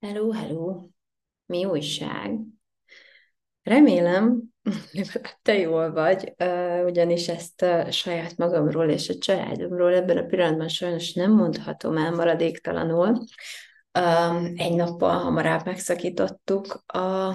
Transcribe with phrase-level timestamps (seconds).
[0.00, 0.88] Hello, hello!
[1.46, 2.38] Mi újság?
[3.62, 4.42] Remélem,
[5.42, 6.34] te jól vagy,
[6.84, 13.24] ugyanis ezt saját magamról és a családomról ebben a pillanatban sajnos nem mondhatom el maradéktalanul.
[14.54, 17.34] Egy nappal hamarabb megszakítottuk a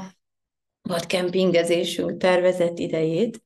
[0.82, 3.42] vadkempingezésünk tervezett idejét,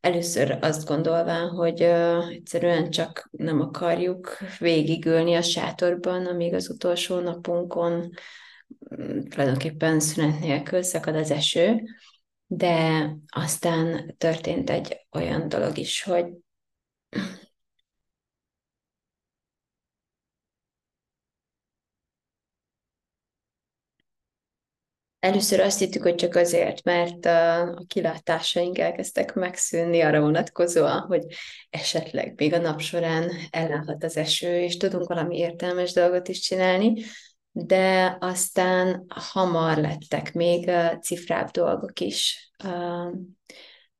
[0.00, 7.18] Először azt gondolván, hogy uh, egyszerűen csak nem akarjuk végigülni a sátorban, amíg az utolsó
[7.18, 8.12] napunkon
[9.28, 11.82] tulajdonképpen szünet nélkül szakad az eső,
[12.46, 16.26] de aztán történt egy olyan dolog is, hogy
[25.22, 31.24] Először azt hittük, hogy csak azért, mert a kilátásaink elkezdtek megszűnni arra vonatkozóan, hogy
[31.70, 37.02] esetleg még a nap során ellállhat az eső, és tudunk valami értelmes dolgot is csinálni,
[37.52, 42.50] de aztán hamar lettek még cifrább dolgok is,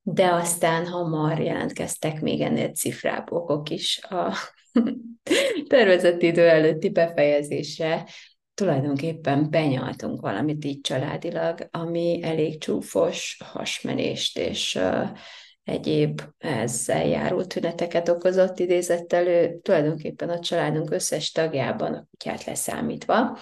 [0.02, 4.34] de aztán hamar jelentkeztek még ennél cifrább okok is a
[5.68, 8.06] tervezett idő előtti befejezésre.
[8.54, 14.78] Tulajdonképpen benyaltunk valamit így családilag, ami elég csúfos hasmenést és
[15.64, 23.38] egyéb ezzel járó tüneteket okozott idézett elő, tulajdonképpen a családunk összes tagjában, a kutyát leszámítva.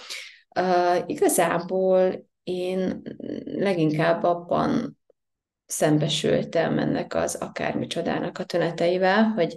[0.59, 3.03] Uh, igazából én
[3.45, 4.99] leginkább abban
[5.67, 9.55] szembesültem ennek az akármicsodának a tüneteivel, hogy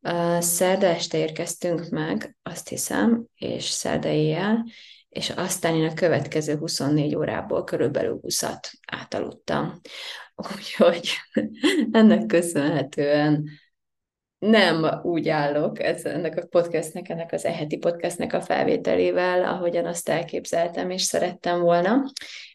[0.00, 4.64] uh, szerda este érkeztünk meg, azt hiszem, és szerda éjjel,
[5.08, 9.80] és aztán én a következő 24 órából körülbelül 20-at átaludtam.
[10.56, 11.08] Úgyhogy
[11.92, 13.48] ennek köszönhetően
[14.38, 20.08] nem úgy állok ez, ennek a podcastnek, ennek az eheti podcastnek a felvételével, ahogyan azt
[20.08, 22.02] elképzeltem és szerettem volna.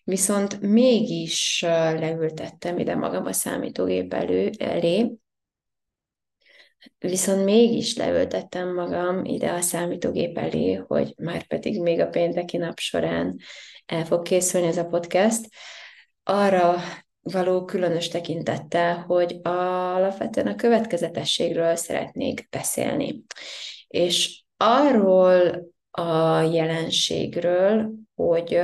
[0.03, 1.61] Viszont mégis
[1.99, 5.11] leültettem ide magam a számítógép elő, elé,
[6.97, 12.79] Viszont mégis leültettem magam ide a számítógép elé, hogy már pedig még a pénteki nap
[12.79, 13.37] során
[13.85, 15.47] el fog készülni ez a podcast.
[16.23, 16.75] Arra
[17.23, 23.23] való különös tekintettel, hogy alapvetően a következetességről szeretnék beszélni.
[23.87, 28.59] És arról a jelenségről, hogy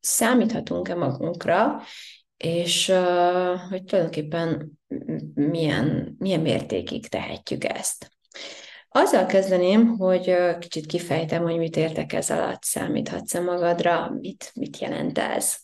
[0.00, 1.82] számíthatunk-e magunkra,
[2.36, 2.92] és
[3.68, 4.72] hogy tulajdonképpen
[5.34, 8.10] milyen, milyen mértékig tehetjük ezt.
[8.88, 15.18] Azzal kezdeném, hogy kicsit kifejtem, hogy mit értek ez alatt, számíthatsz-e magadra, mit, mit jelent
[15.18, 15.56] ez.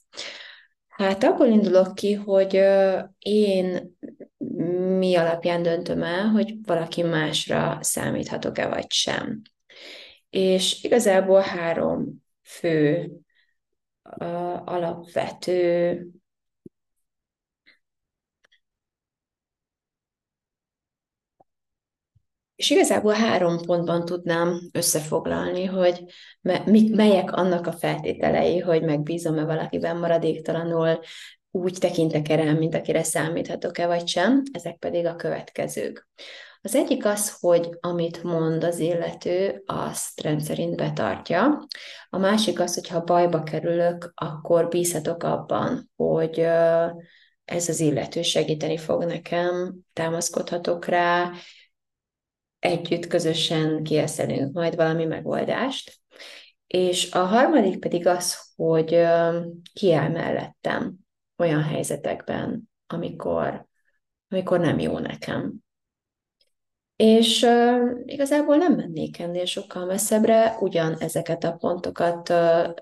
[0.98, 2.54] Hát abból indulok ki, hogy
[3.18, 3.96] én
[4.98, 9.42] mi alapján döntöm el, hogy valaki másra számíthatok-e vagy sem.
[10.30, 13.10] És igazából három fő
[14.64, 16.06] alapvető
[22.58, 26.04] És igazából három pontban tudnám összefoglalni, hogy
[26.90, 31.00] melyek annak a feltételei, hogy megbízom-e valakiben maradéktalanul,
[31.50, 36.08] úgy tekintek erre, mint akire számíthatok-e vagy sem, ezek pedig a következők.
[36.60, 41.66] Az egyik az, hogy amit mond az illető, azt rendszerint betartja.
[42.08, 46.38] A másik az, hogy ha bajba kerülök, akkor bízhatok abban, hogy
[47.44, 51.30] ez az illető segíteni fog nekem, támaszkodhatok rá,
[52.58, 55.98] együtt közösen kieszelünk majd valami megoldást.
[56.66, 58.88] És a harmadik pedig az, hogy
[59.72, 60.94] kiáll mellettem
[61.36, 63.66] olyan helyzetekben, amikor,
[64.28, 65.54] amikor nem jó nekem.
[66.96, 72.74] És uh, igazából nem mennék ennél sokkal messzebbre, ugyan ezeket a pontokat uh,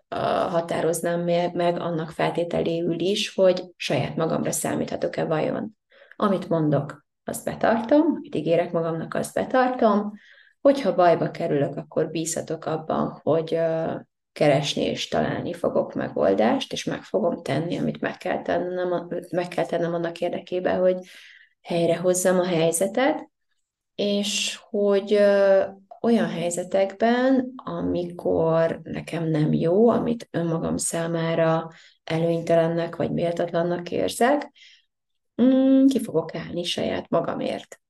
[0.49, 5.77] határoznám meg, meg annak feltételéül is, hogy saját magamra számíthatok-e vajon.
[6.17, 10.13] Amit mondok, azt betartom, amit ígérek magamnak, azt betartom,
[10.61, 13.59] hogyha bajba kerülök, akkor bízhatok abban, hogy
[14.33, 19.67] keresni és találni fogok megoldást, és meg fogom tenni, amit meg kell tennem, meg kell
[19.67, 20.97] tennem annak érdekében, hogy
[21.63, 23.31] helyrehozzam a helyzetet,
[23.95, 25.13] és hogy
[26.01, 31.71] olyan helyzetekben, amikor nekem nem jó, amit önmagam számára
[32.05, 34.51] előnytelennek vagy méltatlannak érzek,
[35.43, 37.81] mm, ki fogok állni saját magamért.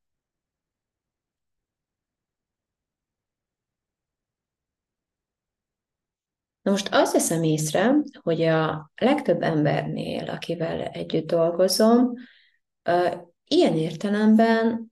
[6.61, 12.13] Na most azt veszem észre, hogy a legtöbb embernél, akivel együtt dolgozom,
[13.43, 14.91] ilyen értelemben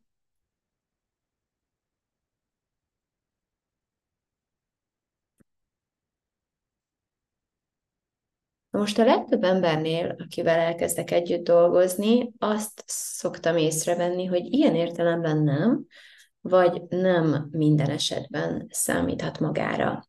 [8.75, 15.85] most a legtöbb embernél, akivel elkezdek együtt dolgozni, azt szoktam észrevenni, hogy ilyen értelemben nem,
[16.41, 20.07] vagy nem minden esetben számíthat magára.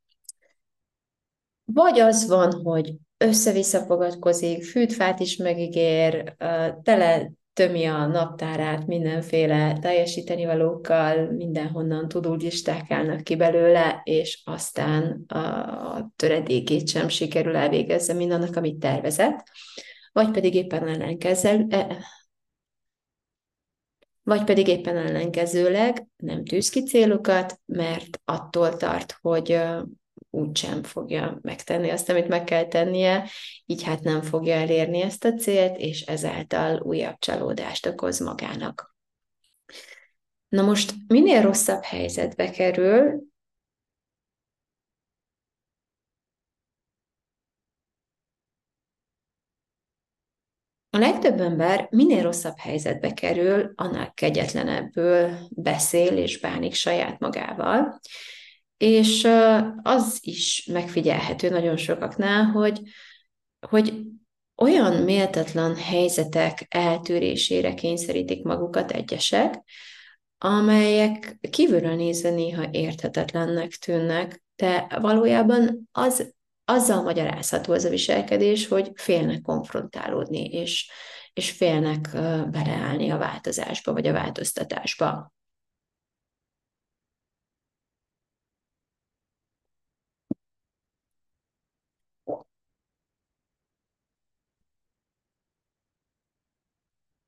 [1.64, 6.34] Vagy az van, hogy össze-vissza fogadkozik, fűtfát is megígér,
[6.82, 15.24] tele tömi a naptárát mindenféle teljesíteni valókkal, mindenhonnan tudó listák állnak ki belőle, és aztán
[15.26, 19.42] a töredékét sem sikerül elvégezze mindannak, amit tervezett,
[20.12, 21.96] vagy pedig éppen ellenkező, e,
[24.22, 29.58] vagy pedig éppen ellenkezőleg nem tűz ki célokat, mert attól tart, hogy
[30.36, 33.28] úgysem fogja megtenni azt, amit meg kell tennie,
[33.66, 38.94] így hát nem fogja elérni ezt a célt, és ezáltal újabb csalódást okoz magának.
[40.48, 43.24] Na most minél rosszabb helyzetbe kerül,
[50.90, 58.00] A legtöbb ember minél rosszabb helyzetbe kerül, annál kegyetlenebből beszél és bánik saját magával,
[58.76, 59.28] és
[59.82, 62.80] az is megfigyelhető nagyon sokaknál, hogy,
[63.68, 64.02] hogy
[64.56, 69.62] olyan méltatlan helyzetek eltűrésére kényszerítik magukat egyesek,
[70.38, 76.34] amelyek kívülről nézve néha érthetetlennek tűnnek, de valójában az,
[76.64, 80.90] azzal magyarázható ez a viselkedés, hogy félnek konfrontálódni, és,
[81.32, 82.08] és félnek
[82.50, 85.34] beleállni a változásba, vagy a változtatásba.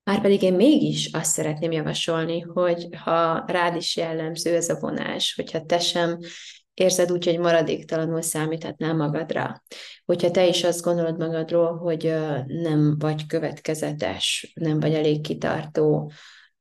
[0.09, 5.65] Márpedig én mégis azt szeretném javasolni, hogy ha rád is jellemző ez a vonás, hogyha
[5.65, 6.19] te sem
[6.75, 9.63] érzed úgy, hogy maradéktalanul számíthatnál magadra,
[10.05, 12.15] hogyha te is azt gondolod magadról, hogy
[12.47, 16.13] nem vagy következetes, nem vagy elég kitartó,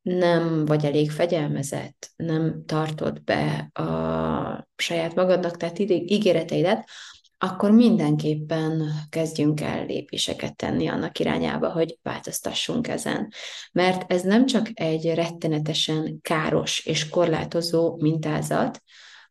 [0.01, 6.89] nem vagy elég fegyelmezett, nem tartod be a saját magadnak tehát ígéreteidet,
[7.37, 13.31] akkor mindenképpen kezdjünk el lépéseket tenni annak irányába, hogy változtassunk ezen.
[13.71, 18.81] Mert ez nem csak egy rettenetesen káros és korlátozó mintázat,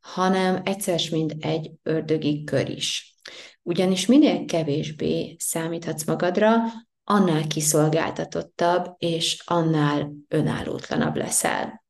[0.00, 3.16] hanem egyszer mint egy ördögi kör is.
[3.62, 6.56] Ugyanis minél kevésbé számíthatsz magadra,
[7.04, 11.85] annál kiszolgáltatottabb és annál önállótlanabb leszel.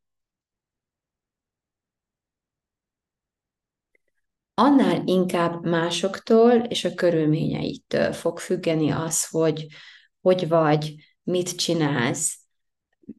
[4.58, 9.66] Annál inkább másoktól és a körülményeittől fog függeni az, hogy
[10.20, 12.38] hogy vagy, mit csinálsz,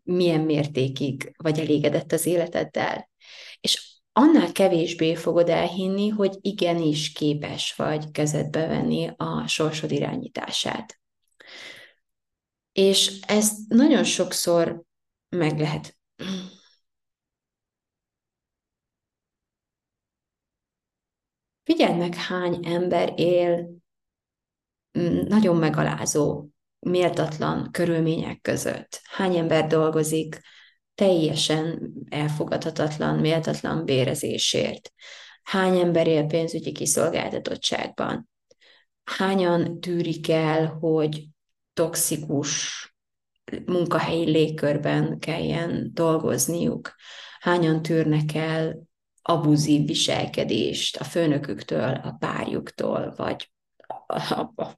[0.04, 3.10] milyen mértékig vagy elégedett az életeddel.
[3.60, 11.00] És annál kevésbé fogod elhinni, hogy igenis képes vagy kezedbe venni a sorsod irányítását.
[12.72, 14.84] És ezt nagyon sokszor
[15.30, 15.98] meg lehet
[21.68, 23.70] Figyeld meg, hány ember él
[25.00, 26.48] mm, nagyon megalázó,
[26.80, 29.02] méltatlan körülmények között.
[29.04, 30.42] Hány ember dolgozik
[30.96, 34.94] teljesen elfogadhatatlan, méltatlan bérezésért.
[35.44, 38.30] Hány ember él pénzügyi kiszolgáltatottságban.
[39.04, 41.28] Hányan tűrik el, hogy
[41.74, 42.82] toxikus
[43.66, 46.96] munkahelyi légkörben kelljen dolgozniuk.
[47.40, 48.87] Hányan tűrnek el
[49.28, 53.52] abuzív viselkedést a főnöküktől, a párjuktól, vagy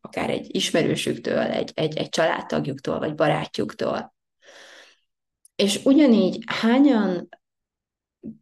[0.01, 4.15] akár egy ismerősüktől, egy, egy, egy családtagjuktól, vagy barátjuktól.
[5.56, 7.29] És ugyanígy hányan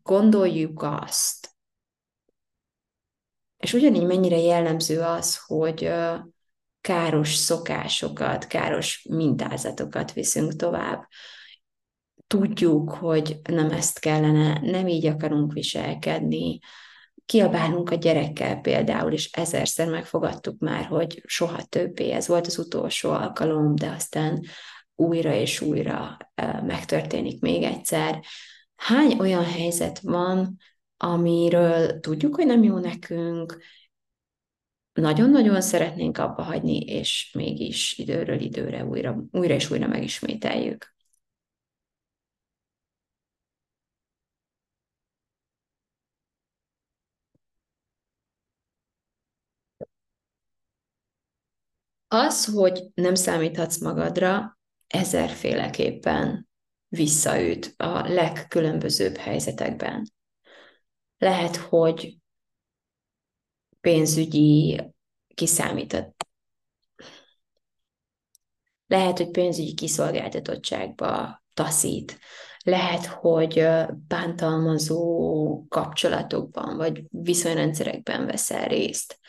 [0.04, 1.50] gondoljuk azt,
[3.58, 5.92] és ugyanígy mennyire jellemző az, hogy
[6.82, 11.08] káros szokásokat, káros mintázatokat viszünk tovább,
[12.28, 16.60] tudjuk, hogy nem ezt kellene, nem így akarunk viselkedni,
[17.26, 23.12] kiabálunk a gyerekkel például, és ezerszer megfogadtuk már, hogy soha többé, ez volt az utolsó
[23.12, 24.42] alkalom, de aztán
[24.96, 26.18] újra és újra
[26.66, 28.24] megtörténik még egyszer.
[28.76, 30.58] Hány olyan helyzet van,
[30.98, 33.58] amiről tudjuk, hogy nem jó nekünk,
[34.94, 40.96] nagyon-nagyon szeretnénk abba hagyni, és mégis időről időre újra, újra és újra megismételjük.
[52.08, 56.50] Az, hogy nem számíthatsz magadra, ezerféleképpen
[56.88, 60.12] visszaüt a legkülönbözőbb helyzetekben.
[61.18, 62.18] Lehet, hogy
[63.82, 64.82] pénzügyi
[65.34, 66.28] kiszámított.
[68.88, 72.20] lehet, hogy pénzügyi kiszolgáltatottságba taszít,
[72.64, 73.68] lehet, hogy
[74.08, 79.20] bántalmazó kapcsolatokban vagy viszonyrendszerekben veszel részt.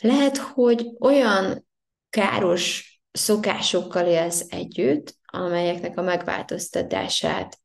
[0.00, 1.67] Lehet, hogy olyan
[2.10, 7.58] káros szokásokkal élsz együtt, amelyeknek a megváltoztatását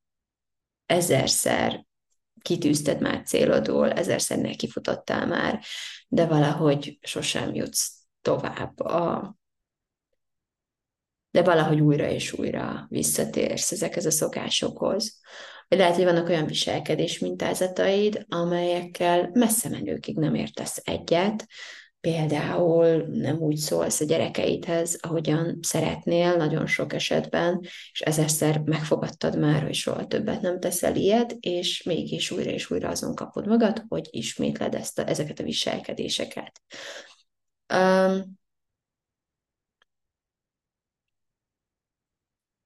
[0.85, 1.85] ezerszer
[2.41, 5.63] kitűzted már célodól, ezerszer nekifutottál már,
[6.07, 9.35] de valahogy sosem jutsz tovább a
[11.31, 15.19] de valahogy újra és újra visszatérsz ezekhez a szokásokhoz.
[15.67, 21.47] Lehet, hogy vannak olyan viselkedés mintázataid, amelyekkel messze menőkig nem értesz egyet,
[22.03, 27.60] például nem úgy szólsz a gyerekeidhez, ahogyan szeretnél nagyon sok esetben,
[27.91, 32.89] és ezerszer megfogadtad már, hogy soha többet nem teszel ilyet, és mégis újra és újra
[32.89, 36.62] azon kapod magad, hogy ismétled ezt a, ezeket a viselkedéseket.
[37.74, 38.39] Um,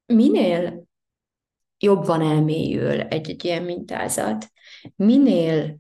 [0.06, 0.88] minél
[1.78, 4.52] jobban elmélyül egy-egy ilyen mintázat,
[4.96, 5.76] minél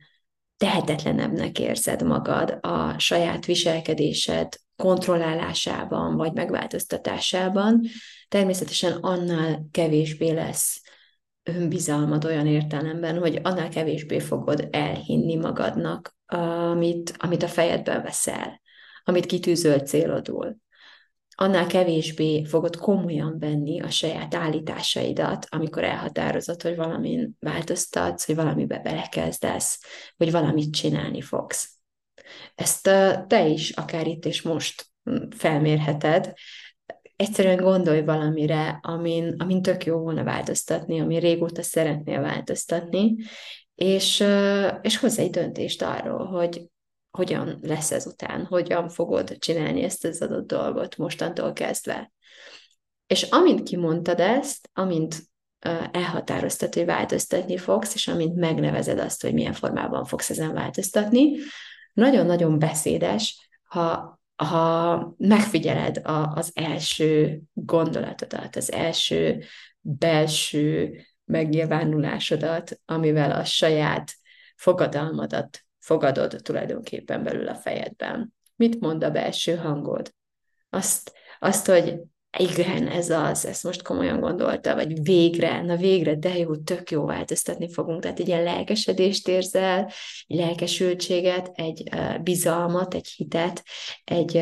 [0.57, 7.81] tehetetlenebbnek érzed magad a saját viselkedésed kontrollálásában vagy megváltoztatásában,
[8.27, 10.81] természetesen annál kevésbé lesz
[11.43, 18.61] önbizalmad olyan értelemben, hogy annál kevésbé fogod elhinni magadnak, amit, amit a fejedben veszel,
[19.03, 20.57] amit kitűzöl célodul
[21.39, 28.79] annál kevésbé fogod komolyan venni a saját állításaidat, amikor elhatározod, hogy valamin változtatsz, hogy valamibe
[28.79, 29.79] belekezdesz,
[30.17, 31.77] hogy valamit csinálni fogsz.
[32.55, 32.83] Ezt
[33.27, 36.33] te is akár itt és most hm, felmérheted,
[37.15, 43.15] egyszerűen gondolj valamire, amin, amin tök jó volna változtatni, ami régóta szeretnél változtatni,
[43.75, 44.23] és,
[44.81, 46.69] és hozz egy döntést arról, hogy
[47.17, 52.11] hogyan lesz ez után, hogyan fogod csinálni ezt az adott dolgot mostantól kezdve.
[53.07, 55.15] És amint kimondtad ezt, amint
[55.91, 61.37] elhatároztad, hogy változtatni fogsz, és amint megnevezed azt, hogy milyen formában fogsz ezen változtatni,
[61.93, 69.43] nagyon-nagyon beszédes, ha, ha megfigyeled a, az első gondolatodat, az első
[69.79, 74.13] belső megnyilvánulásodat, amivel a saját
[74.55, 78.33] fogadalmadat fogadod tulajdonképpen belül a fejedben.
[78.55, 80.13] Mit mond a belső hangod?
[80.69, 81.99] Azt, azt hogy
[82.37, 87.05] igen, ez az, ezt most komolyan gondolta, vagy végre, na végre, de jó, tök jó
[87.05, 88.01] változtatni fogunk.
[88.01, 89.91] Tehát egy ilyen lelkesedést érzel,
[90.27, 91.89] egy lelkesültséget, egy
[92.23, 93.63] bizalmat, egy hitet,
[94.03, 94.35] egy,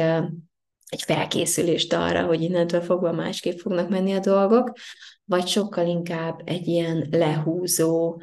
[0.89, 4.71] egy felkészülést arra, hogy innentől fogva másképp fognak menni a dolgok,
[5.25, 8.21] vagy sokkal inkább egy ilyen lehúzó,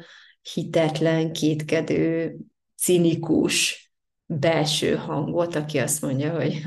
[0.53, 2.35] hitetlen, kétkedő,
[2.83, 3.87] cinikus
[4.25, 6.61] belső hangot, aki azt mondja, hogy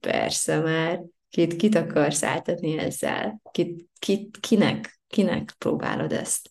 [0.00, 3.40] persze már, kit, kit akarsz áltatni ezzel?
[3.50, 6.50] Kit, kit, kinek, kinek próbálod ezt,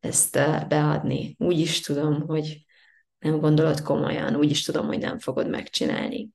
[0.00, 0.32] ezt
[0.68, 1.34] beadni?
[1.38, 2.64] Úgy is tudom, hogy
[3.18, 6.28] nem gondolod komolyan, úgy is tudom, hogy nem fogod megcsinálni.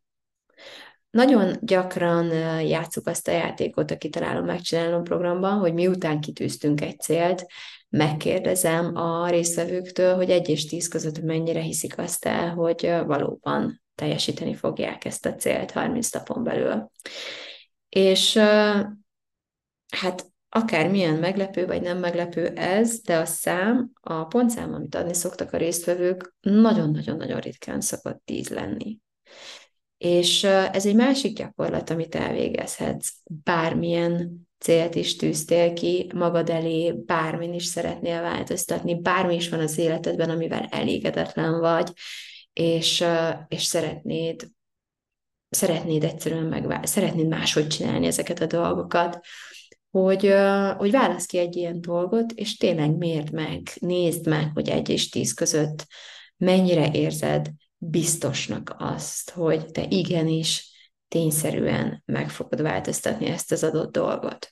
[1.17, 2.31] Nagyon gyakran
[2.61, 7.45] játszuk azt a játékot a Kitalálom, Megcsinálom programban, hogy miután kitűztünk egy célt,
[7.89, 14.55] megkérdezem a résztvevőktől, hogy egy és tíz között mennyire hiszik azt el, hogy valóban teljesíteni
[14.55, 16.91] fogják ezt a célt 30 napon belül.
[17.89, 18.35] És
[19.87, 25.53] hát akármilyen meglepő vagy nem meglepő ez, de a szám, a pontszám, amit adni szoktak
[25.53, 28.99] a résztvevők, nagyon-nagyon-nagyon ritkán szokott tíz lenni.
[29.97, 33.09] És ez egy másik gyakorlat, amit elvégezhetsz.
[33.43, 39.77] Bármilyen célt is tűztél ki magad elé, bármin is szeretnél változtatni, bármi is van az
[39.77, 41.91] életedben, amivel elégedetlen vagy,
[42.53, 43.03] és,
[43.47, 44.49] és szeretnéd,
[45.49, 49.19] szeretnéd egyszerűen meg, szeretnéd máshogy csinálni ezeket a dolgokat,
[49.91, 50.33] hogy,
[50.77, 55.09] hogy válasz ki egy ilyen dolgot, és tényleg mérd meg, nézd meg, hogy egy és
[55.09, 55.87] tíz között
[56.37, 60.71] mennyire érzed biztosnak azt, hogy te igenis
[61.07, 64.51] tényszerűen meg fogod változtatni ezt az adott dolgot.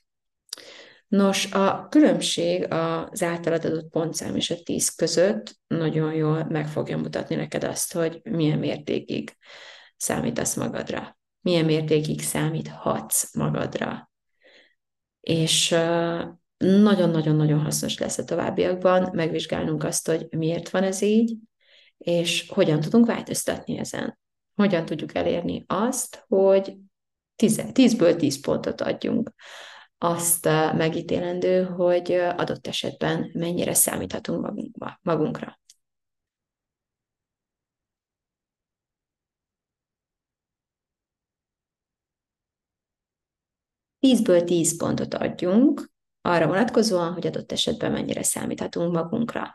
[1.08, 6.98] Nos, a különbség az általad adott pontszám és a tíz között nagyon jól meg fogja
[6.98, 9.36] mutatni neked azt, hogy milyen mértékig
[9.96, 14.10] számítasz magadra, milyen mértékig számíthatsz magadra.
[15.20, 15.68] És
[16.58, 21.36] nagyon-nagyon-nagyon hasznos lesz a továbbiakban megvizsgálnunk azt, hogy miért van ez így,
[21.98, 24.18] és hogyan tudunk változtatni ezen.
[24.54, 26.76] Hogyan tudjuk elérni azt, hogy
[27.42, 29.32] 10-ből 10 pontot adjunk
[29.98, 30.44] azt
[30.76, 34.52] megítélendő, hogy adott esetben mennyire számíthatunk
[35.02, 35.58] magunkra.
[44.06, 49.54] 10-ből 10 pontot adjunk, arra vonatkozóan, hogy adott esetben mennyire számíthatunk magunkra.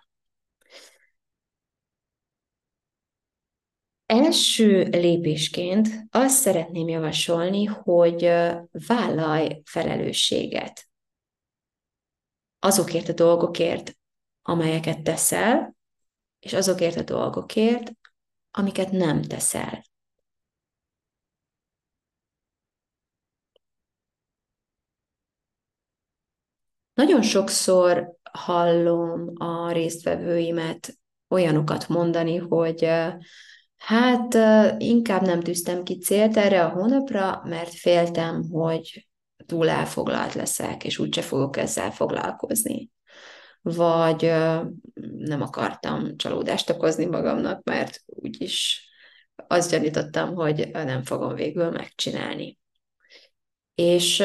[4.12, 8.22] Első lépésként azt szeretném javasolni, hogy
[8.88, 10.90] vállalj felelősséget
[12.60, 13.98] azokért a dolgokért,
[14.42, 15.76] amelyeket teszel,
[16.40, 17.92] és azokért a dolgokért,
[18.52, 19.84] amiket nem teszel.
[26.94, 32.90] Nagyon sokszor hallom a résztvevőimet olyanokat mondani, hogy
[33.82, 34.38] hát
[34.78, 39.08] inkább nem tűztem ki célt erre a hónapra, mert féltem, hogy
[39.46, 42.90] túl elfoglalt leszek, és úgyse fogok ezzel foglalkozni.
[43.62, 44.22] Vagy
[45.18, 48.90] nem akartam csalódást okozni magamnak, mert úgyis
[49.48, 52.60] azt gyanítottam, hogy nem fogom végül megcsinálni.
[53.76, 54.18] És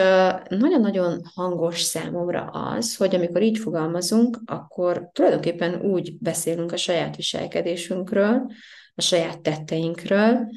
[0.48, 8.50] nagyon-nagyon hangos számomra az, hogy amikor így fogalmazunk, akkor tulajdonképpen úgy beszélünk a saját viselkedésünkről,
[8.96, 10.48] a saját tetteinkről,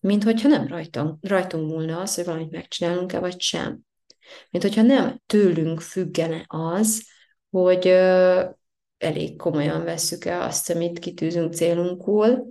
[0.00, 3.80] mint hogyha nem rajtunk, rajtunk múlna az, hogy valamit megcsinálunk-e, vagy sem.
[4.50, 7.04] Mint hogyha nem tőlünk függene az,
[7.50, 7.86] hogy
[8.98, 12.46] elég komolyan vesszük-e azt, amit kitűzünk célunkul,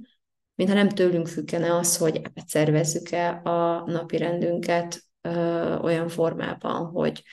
[0.56, 7.24] mintha nem tőlünk függene az, hogy átszervezzük-e a napi rendünket ö, olyan formában, hogy,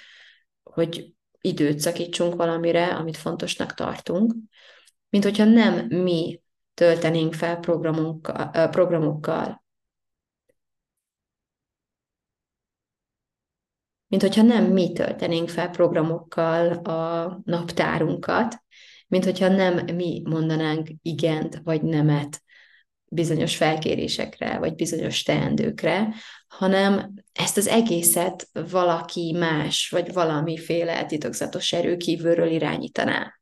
[0.62, 4.34] hogy időt szakítsunk valamire, amit fontosnak tartunk,
[5.08, 6.41] mint hogyha nem mi
[6.74, 7.58] töltenénk fel
[8.70, 9.62] programokkal,
[14.06, 18.62] mint hogyha nem mi töltenénk fel programokkal a naptárunkat,
[19.08, 22.42] mint hogyha nem mi mondanánk igent vagy nemet
[23.04, 26.14] bizonyos felkérésekre, vagy bizonyos teendőkre,
[26.48, 33.41] hanem ezt az egészet valaki más, vagy valamiféle titokzatos erő kívülről irányítaná.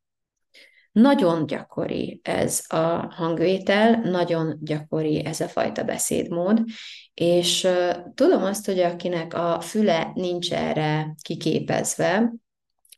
[0.92, 6.64] Nagyon gyakori ez a hangvétel, nagyon gyakori ez a fajta beszédmód,
[7.14, 7.68] és
[8.14, 12.32] tudom azt, hogy akinek a füle nincs erre kiképezve,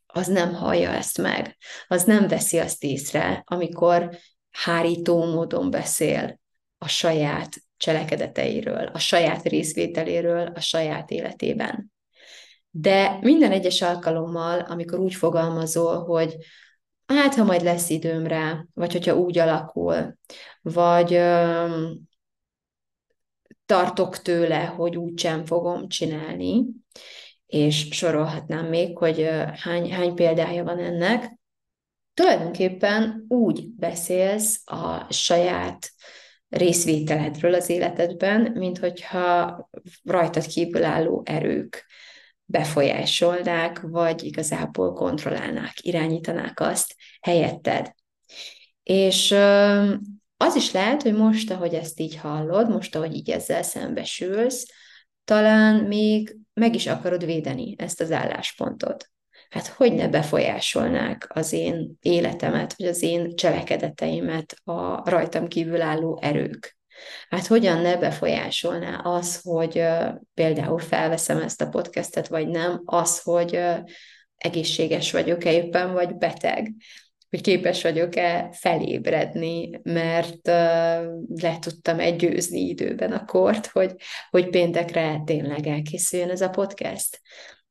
[0.06, 4.10] az nem hallja ezt meg, az nem veszi azt észre, amikor
[4.50, 6.40] hárító módon beszél
[6.78, 11.92] a saját cselekedeteiről, a saját részvételéről, a saját életében.
[12.70, 16.36] De minden egyes alkalommal, amikor úgy fogalmazol, hogy
[17.14, 20.16] hát, ha majd lesz időm rá, vagy hogyha úgy alakul,
[20.62, 22.00] vagy öm,
[23.66, 26.64] tartok tőle, hogy úgy sem fogom csinálni,
[27.46, 31.38] és sorolhatnám még, hogy hány, hány példája van ennek,
[32.14, 35.90] tulajdonképpen úgy beszélsz a saját
[36.48, 39.70] részvételedről az életedben, mint hogyha
[40.04, 41.86] rajtad kívülálló erők
[42.44, 47.94] befolyásolnák, vagy igazából kontrollálnák, irányítanák azt helyetted.
[48.82, 49.30] És
[50.36, 54.66] az is lehet, hogy most, ahogy ezt így hallod, most, ahogy így ezzel szembesülsz,
[55.24, 59.10] talán még meg is akarod védeni ezt az álláspontot.
[59.50, 66.18] Hát hogy ne befolyásolnák az én életemet, vagy az én cselekedeteimet a rajtam kívül álló
[66.22, 66.76] erők.
[67.28, 69.84] Hát hogyan ne befolyásolná az, hogy
[70.34, 73.60] például felveszem ezt a podcastet, vagy nem, az, hogy
[74.36, 76.74] egészséges vagyok-e éppen, vagy beteg,
[77.30, 80.46] hogy képes vagyok-e felébredni, mert
[81.40, 83.94] le tudtam egy győzni időben a kort, hogy,
[84.30, 87.20] hogy péntekre tényleg elkészüljön ez a podcast.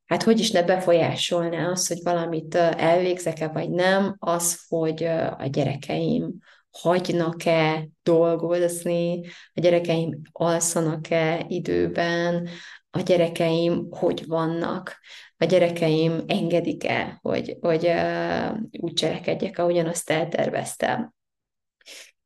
[0.06, 5.04] Hát hogy is ne befolyásolná az, hogy valamit elvégzek-e, vagy nem, az, hogy
[5.38, 6.34] a gyerekeim
[6.72, 9.22] hagynak-e dolgozni,
[9.54, 12.50] a gyerekeim alszanak-e időben,
[12.90, 15.00] a gyerekeim hogy vannak,
[15.38, 21.14] a gyerekeim engedik-e, hogy, hogy uh, úgy cselekedjek, ahogyan azt elterveztem.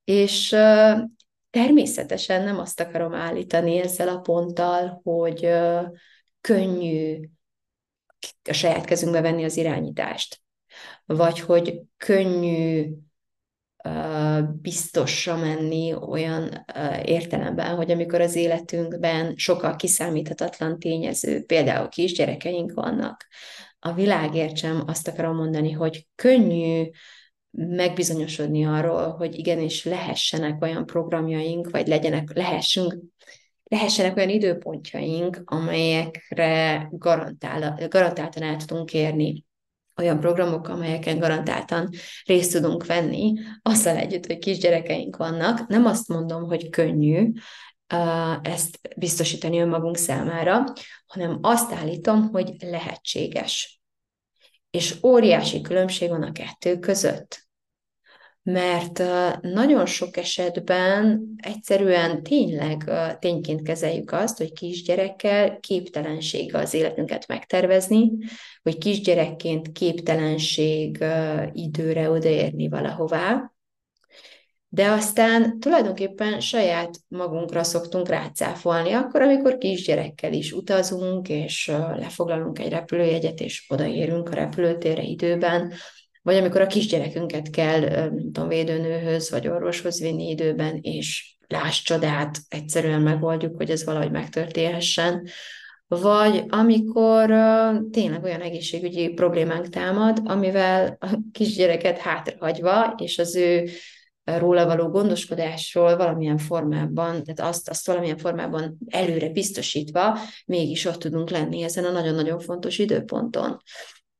[0.03, 0.99] És uh,
[1.49, 5.83] természetesen nem azt akarom állítani ezzel a ponttal, hogy uh,
[6.41, 7.29] könnyű
[8.49, 10.41] a saját kezünkbe venni az irányítást,
[11.05, 12.89] vagy hogy könnyű
[14.61, 16.65] biztosra menni olyan
[17.03, 23.27] értelemben, hogy amikor az életünkben sokkal kiszámíthatatlan tényező, például kisgyerekeink vannak,
[23.79, 26.89] a világért sem azt akarom mondani, hogy könnyű
[27.51, 32.97] megbizonyosodni arról, hogy igenis lehessenek olyan programjaink, vagy legyenek, lehessünk,
[33.63, 39.45] lehessenek olyan időpontjaink, amelyekre garantál, garantáltan el tudunk érni
[39.97, 41.89] olyan programok, amelyeken garantáltan
[42.25, 45.67] részt tudunk venni, azzal együtt, hogy kisgyerekeink vannak.
[45.67, 47.31] Nem azt mondom, hogy könnyű,
[48.41, 50.63] ezt biztosítani önmagunk számára,
[51.07, 53.79] hanem azt állítom, hogy lehetséges.
[54.69, 57.44] És óriási különbség van a kettő között
[58.45, 59.03] mert
[59.41, 68.11] nagyon sok esetben egyszerűen tényleg tényként kezeljük azt, hogy kisgyerekkel képtelenség az életünket megtervezni,
[68.63, 71.03] hogy kisgyerekként képtelenség
[71.53, 73.51] időre odaérni valahová,
[74.67, 82.69] de aztán tulajdonképpen saját magunkra szoktunk rácáfolni, akkor, amikor kisgyerekkel is utazunk, és lefoglalunk egy
[82.69, 85.73] repülőjegyet, és odaérünk a repülőtérre időben,
[86.25, 92.39] vagy amikor a kisgyerekünket kell, nem tudom, védőnőhöz vagy orvoshoz vinni időben, és láss csodát,
[92.47, 95.27] egyszerűen megoldjuk, hogy ez valahogy megtörténhessen,
[95.87, 97.25] vagy amikor
[97.91, 103.69] tényleg olyan egészségügyi problémánk támad, amivel a kisgyereket hátrahagyva, és az ő
[104.23, 111.29] róla való gondoskodásról valamilyen formában, tehát azt, azt valamilyen formában előre biztosítva, mégis ott tudunk
[111.29, 113.61] lenni ezen a nagyon-nagyon fontos időponton.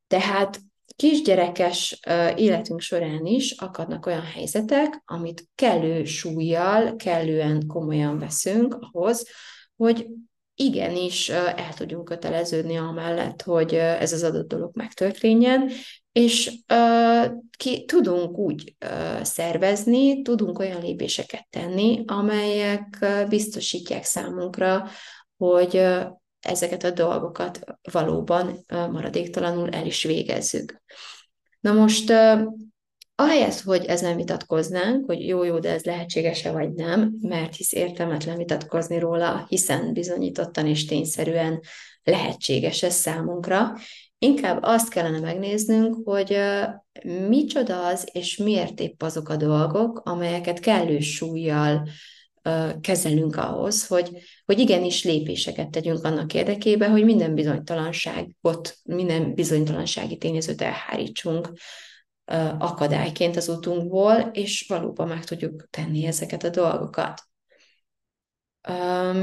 [0.08, 0.60] Tehát
[0.96, 2.00] kisgyerekes
[2.36, 9.28] életünk során is akadnak olyan helyzetek, amit kellő súlyjal, kellően komolyan veszünk ahhoz,
[9.76, 10.08] hogy
[10.56, 15.70] igenis el tudjunk köteleződni amellett, hogy ez az adott dolog megtörténjen,
[16.12, 16.52] és
[17.58, 18.76] ki tudunk úgy
[19.22, 24.88] szervezni, tudunk olyan lépéseket tenni, amelyek biztosítják számunkra,
[25.38, 25.82] hogy
[26.46, 27.60] ezeket a dolgokat
[27.92, 30.82] valóban maradéktalanul el is végezzük.
[31.60, 32.14] Na most,
[33.16, 39.00] ahelyett, hogy ezen vitatkoznánk, hogy jó-jó, de ez lehetséges-e vagy nem, mert hisz értelmetlen vitatkozni
[39.00, 41.60] róla, hiszen bizonyítottan és tényszerűen
[42.04, 43.74] lehetséges ez számunkra,
[44.18, 46.38] inkább azt kellene megnéznünk, hogy
[47.28, 51.88] micsoda az, és miért épp azok a dolgok, amelyeket kellő súlyjal
[52.82, 54.10] kezelünk ahhoz, hogy,
[54.46, 61.50] hogy igenis lépéseket tegyünk annak érdekében, hogy minden bizonytalanságot, minden bizonytalansági tényezőt elhárítsunk
[62.58, 67.22] akadályként az utunkból, és valóban meg tudjuk tenni ezeket a dolgokat.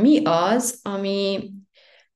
[0.00, 1.50] Mi az, ami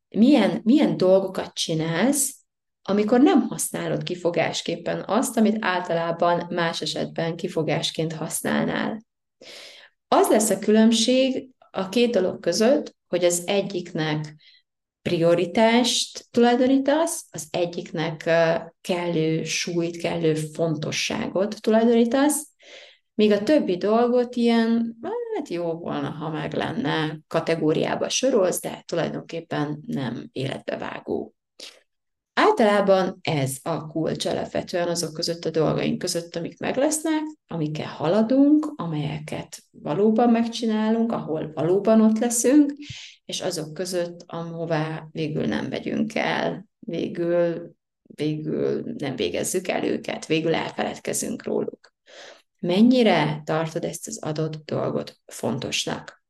[0.09, 2.35] milyen, milyen dolgokat csinálsz,
[2.83, 9.05] amikor nem használod kifogásképpen azt, amit általában más esetben kifogásként használnál.
[10.09, 14.35] Az lesz a különbség a két dolog között, hogy az egyiknek
[15.03, 18.31] prioritást tulajdonítasz, az egyiknek
[18.81, 22.49] kellő súlyt, kellő fontosságot tulajdonítasz,
[23.15, 24.97] míg a többi dolgot ilyen,
[25.37, 31.36] hát jó volna, ha meg lenne, kategóriába sorolsz, de tulajdonképpen nem életbevágó.
[32.39, 38.73] Általában ez a kulcs alapvetően azok között a dolgaink között, amik meg lesznek, amikkel haladunk,
[38.75, 42.73] amelyeket valóban megcsinálunk, ahol valóban ott leszünk,
[43.25, 47.71] és azok között, ahová végül nem megyünk el, végül,
[48.03, 51.95] végül nem végezzük el őket, végül elfeledkezünk róluk.
[52.61, 56.25] Mennyire tartod ezt az adott dolgot fontosnak?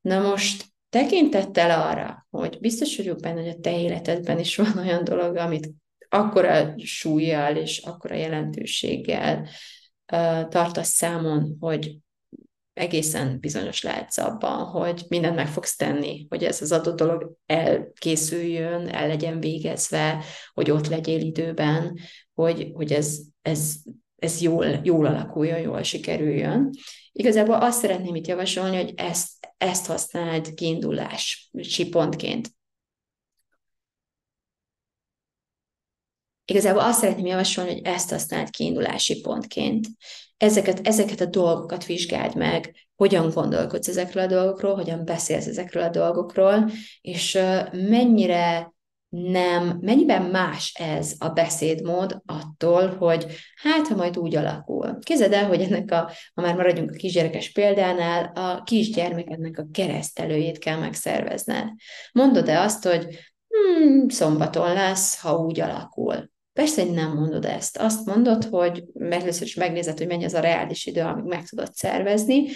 [0.00, 5.04] Na most Tekintettel arra, hogy biztos vagyok benne, hogy a te életedben is van olyan
[5.04, 5.70] dolog, amit
[6.08, 9.48] akkora súlyjal és akkora jelentőséggel
[10.12, 11.96] uh, tartasz számon, hogy
[12.72, 18.88] egészen bizonyos lehetsz abban, hogy mindent meg fogsz tenni, hogy ez az adott dolog elkészüljön,
[18.88, 21.98] el legyen végezve, hogy ott legyél időben,
[22.34, 23.74] hogy, hogy ez, ez,
[24.16, 26.70] ez jól, jól alakuljon, jól sikerüljön.
[27.12, 32.50] Igazából azt szeretném itt javasolni, hogy ezt ezt használd kiindulási pontként.
[36.44, 39.86] Igazából azt szeretném javasolni, hogy ezt használd kiindulási pontként.
[40.36, 45.88] Ezeket, ezeket a dolgokat vizsgáld meg, hogyan gondolkodsz ezekről a dolgokról, hogyan beszélsz ezekről a
[45.88, 47.38] dolgokról, és
[47.72, 48.73] mennyire
[49.14, 53.26] nem, mennyiben más ez a beszédmód attól, hogy
[53.62, 54.98] hát, ha majd úgy alakul.
[54.98, 60.58] Képzeld el, hogy ennek a, ha már maradjunk a kisgyerekes példánál, a kisgyermekednek a keresztelőjét
[60.58, 61.68] kell megszervezned.
[62.12, 63.06] Mondod-e azt, hogy
[63.48, 66.30] hmm, szombaton lesz, ha úgy alakul.
[66.52, 67.76] Persze, hogy nem mondod ezt.
[67.76, 71.74] Azt mondod, hogy először is megnézed, hogy mennyi az a reális idő, amíg meg tudod
[71.74, 72.46] szervezni,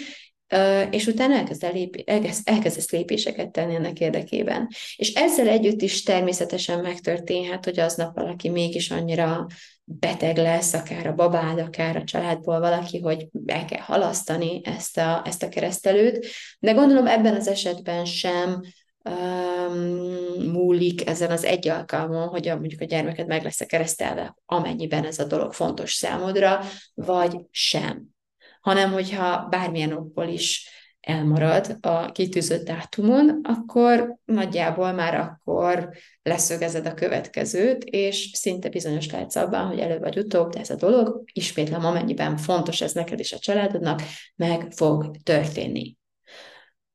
[0.89, 4.67] és utána elkezd lép, elkezd, elkezdesz lépéseket tenni ennek érdekében.
[4.95, 9.47] És ezzel együtt is természetesen megtörténhet, hogy aznap valaki mégis annyira
[9.83, 15.21] beteg lesz, akár a babád, akár a családból valaki, hogy el kell halasztani ezt a,
[15.25, 16.25] ezt a keresztelőt.
[16.59, 18.61] De gondolom ebben az esetben sem
[19.03, 24.35] um, múlik ezen az egy alkalmon, hogy a, mondjuk a gyermeked meg lesz a keresztelve,
[24.45, 26.59] amennyiben ez a dolog fontos számodra,
[26.93, 28.17] vagy sem
[28.59, 30.69] hanem hogyha bármilyen okból is
[30.99, 35.89] elmarad a kitűzött dátumon, akkor nagyjából már akkor
[36.21, 40.75] leszögezed a következőt, és szinte bizonyos lehetsz abban, hogy előbb vagy utóbb, de ez a
[40.75, 44.01] dolog, ismétlem, amennyiben fontos ez neked és a családodnak,
[44.35, 45.97] meg fog történni.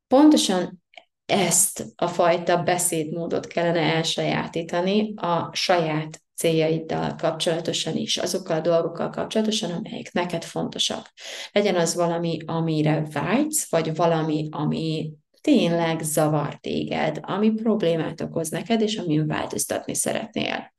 [0.06, 0.82] Pontosan
[1.26, 9.70] ezt a fajta beszédmódot kellene elsajátítani a saját céljaiddal kapcsolatosan is, azokkal a dolgokkal kapcsolatosan,
[9.70, 11.12] amelyek neked fontosak.
[11.52, 18.80] Legyen az valami, amire vágysz, vagy valami, ami tényleg zavar téged, ami problémát okoz neked,
[18.80, 20.72] és amin változtatni szeretnél.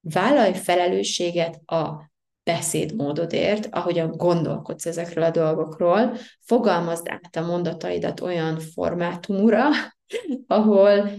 [0.00, 2.10] Vállalj felelősséget a
[2.42, 9.68] beszédmódodért, ahogyan gondolkodsz ezekről a dolgokról, fogalmazd át a mondataidat olyan formátumúra,
[10.46, 11.10] ahol,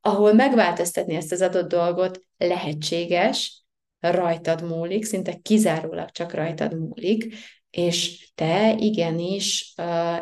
[0.00, 3.64] ahol megváltoztatni ezt az adott dolgot lehetséges,
[4.00, 7.34] rajtad múlik, szinte kizárólag csak rajtad múlik,
[7.70, 9.72] és te igenis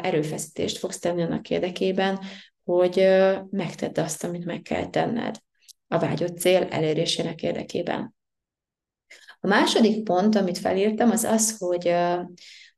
[0.02, 2.20] erőfeszítést fogsz tenni annak érdekében,
[2.64, 2.96] hogy
[3.50, 5.38] megtedd azt, amit meg kell tenned
[5.88, 8.14] a vágyott cél elérésének érdekében.
[9.40, 11.84] A második pont, amit felírtam, az az, hogy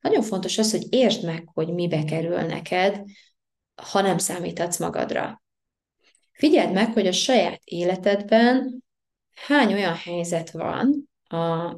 [0.00, 3.02] nagyon fontos az, hogy értsd meg, hogy mibe kerül neked,
[3.90, 5.42] ha nem számíthatsz magadra.
[6.32, 8.84] Figyeld meg, hogy a saját életedben
[9.46, 11.74] hány olyan helyzet van a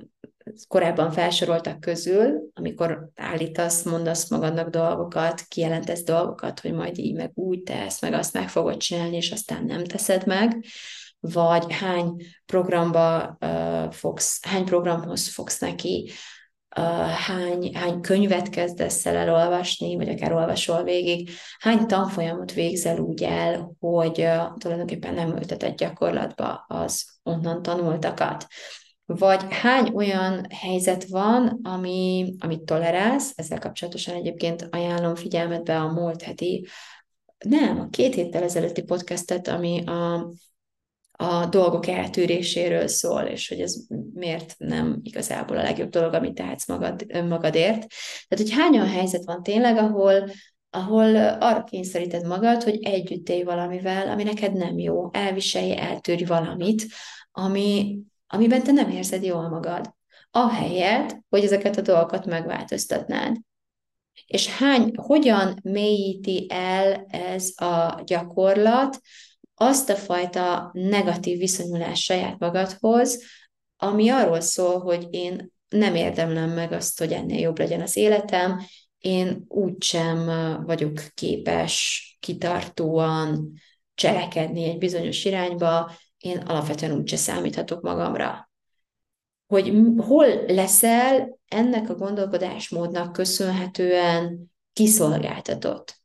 [0.69, 7.63] korábban felsoroltak közül, amikor állítasz, mondasz magadnak dolgokat, kijelentesz dolgokat, hogy majd így meg úgy
[7.63, 10.65] tesz, meg azt meg fogod csinálni, és aztán nem teszed meg,
[11.21, 16.11] vagy hány programba uh, fogsz, hány programhoz fogsz neki,
[17.27, 23.77] hány, hány könyvet kezdesz el elolvasni, vagy akár olvasol végig, hány tanfolyamot végzel úgy el,
[23.81, 28.47] hogy tulajdonképpen nem ültetett gyakorlatba az onnan tanultakat.
[29.07, 36.23] Vagy hány olyan helyzet van, ami, amit tolerálsz, ezzel kapcsolatosan egyébként ajánlom figyelmetbe a múlt
[36.23, 36.67] heti,
[37.39, 40.31] nem, a két héttel ezelőtti podcastet, ami a
[41.21, 43.75] a dolgok eltűréséről szól, és hogy ez
[44.15, 47.87] miért nem igazából a legjobb dolog, amit tehetsz magad, önmagadért.
[48.29, 50.31] Tehát, hogy hány olyan helyzet van tényleg, ahol,
[50.71, 56.87] ahol arra kényszeríted magad, hogy együtt élj valamivel, ami neked nem jó, elviselj, eltűrj valamit,
[57.33, 59.95] ami, amiben te nem érzed jól magad.
[60.31, 63.37] Ahelyett, hogy ezeket a dolgokat megváltoztatnád.
[64.27, 69.01] És hány, hogyan mélyíti el ez a gyakorlat
[69.59, 73.23] azt a fajta negatív viszonyulás saját magadhoz,
[73.77, 78.63] ami arról szól, hogy én nem érdemlem meg azt, hogy ennél jobb legyen az életem,
[78.99, 80.27] én úgysem
[80.65, 83.53] vagyok képes kitartóan
[83.95, 88.51] cselekedni egy bizonyos irányba, én alapvetően úgyse számíthatok magamra.
[89.47, 95.98] Hogy hol leszel ennek a gondolkodásmódnak köszönhetően kiszolgáltatott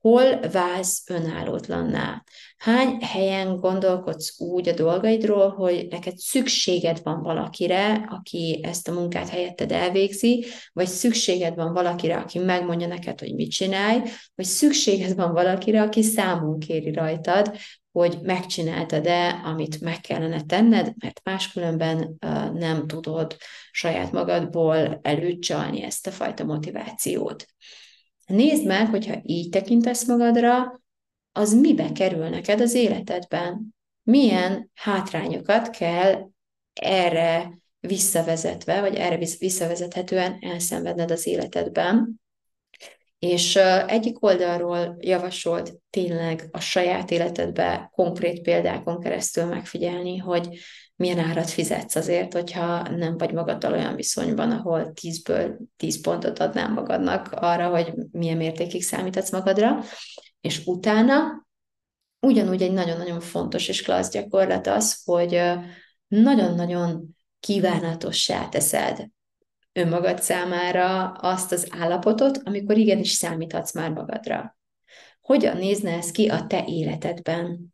[0.00, 2.24] hol válsz önállótlanná?
[2.56, 9.28] Hány helyen gondolkodsz úgy a dolgaidról, hogy neked szükséged van valakire, aki ezt a munkát
[9.28, 14.02] helyetted elvégzi, vagy szükséged van valakire, aki megmondja neked, hogy mit csinálj,
[14.34, 17.56] vagy szükséged van valakire, aki számon kéri rajtad,
[17.92, 22.16] hogy megcsináltad-e, amit meg kellene tenned, mert máskülönben
[22.54, 23.36] nem tudod
[23.70, 27.46] saját magadból előcsalni ezt a fajta motivációt.
[28.28, 30.82] Nézd meg, hogyha így tekintesz magadra,
[31.32, 33.74] az mibe kerül neked az életedben.
[34.02, 36.30] Milyen hátrányokat kell
[36.72, 42.20] erre visszavezetve, vagy erre visszavezethetően elszenvedned az életedben.
[43.18, 50.58] És egyik oldalról javasolt tényleg a saját életedbe konkrét példákon keresztül megfigyelni, hogy
[50.98, 56.72] milyen árat fizetsz azért, hogyha nem vagy magaddal olyan viszonyban, ahol 10-ből 10 pontot adnám
[56.72, 59.82] magadnak arra, hogy milyen mértékig számítatsz magadra,
[60.40, 61.46] és utána
[62.20, 65.42] ugyanúgy egy nagyon-nagyon fontos és klassz gyakorlat az, hogy
[66.08, 69.08] nagyon-nagyon kívánatossá teszed
[69.72, 74.58] önmagad számára azt az állapotot, amikor igenis számíthatsz már magadra.
[75.20, 77.72] Hogyan nézne ez ki a te életedben?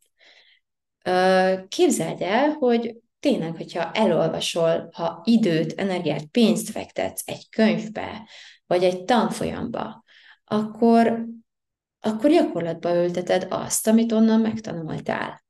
[1.67, 8.29] Képzeld el, hogy tényleg, hogyha elolvasol, ha időt, energiát, pénzt fektetsz egy könyvbe,
[8.65, 10.03] vagy egy tanfolyamba,
[10.43, 11.25] akkor,
[11.99, 15.43] akkor gyakorlatba ülteted azt, amit onnan megtanultál.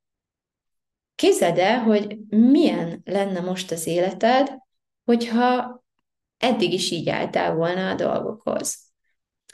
[1.15, 4.57] Képzeld el, hogy milyen lenne most az életed,
[5.03, 5.83] hogyha
[6.37, 8.84] eddig is így álltál volna a dolgokhoz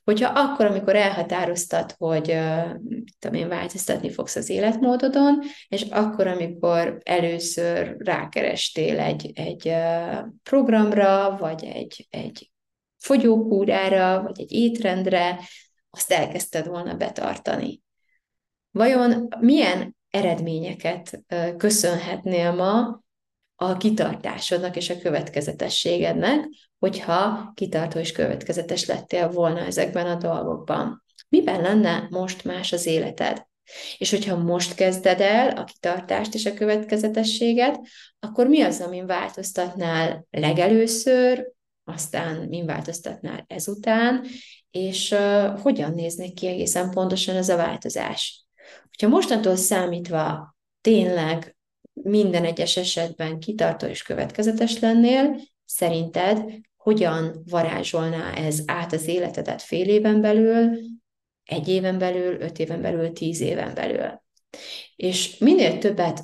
[0.04, 2.38] hogyha akkor, amikor elhatároztad, hogy
[3.20, 9.74] tudom én, változtatni fogsz az életmódodon, és akkor, amikor először rákerestél egy, egy
[10.44, 12.52] programra, vagy egy, egy
[12.98, 15.40] fogyókúrára, vagy egy étrendre,
[15.90, 17.82] azt elkezdted volna betartani.
[18.72, 21.24] Vajon milyen eredményeket
[21.58, 23.02] köszönhetnél ma
[23.62, 26.48] a kitartásodnak és a következetességednek,
[26.80, 31.04] hogyha kitartó és következetes lettél volna ezekben a dolgokban.
[31.30, 33.46] Miben lenne most más az életed?
[33.98, 37.80] És hogyha most kezded el a kitartást és a következetességet,
[38.20, 41.52] akkor mi az, amin változtatnál legelőször,
[41.84, 44.26] aztán min változtatnál ezután,
[44.72, 48.46] és uh, hogyan néznek ki egészen pontosan ez a változás.
[48.90, 51.56] Hogyha mostantól számítva tényleg
[51.94, 56.44] minden egyes esetben kitartó és következetes lennél, szerinted
[56.78, 60.78] hogyan varázsolná ez át az életedet fél éven belül,
[61.46, 64.22] egy éven belül, öt éven belül, tíz éven belül.
[64.96, 66.24] És minél többet,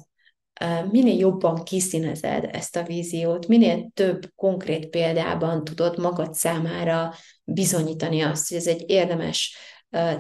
[0.92, 8.48] minél jobban kiszínezed ezt a víziót, minél több konkrét példában tudod magad számára bizonyítani azt,
[8.48, 9.58] hogy ez egy érdemes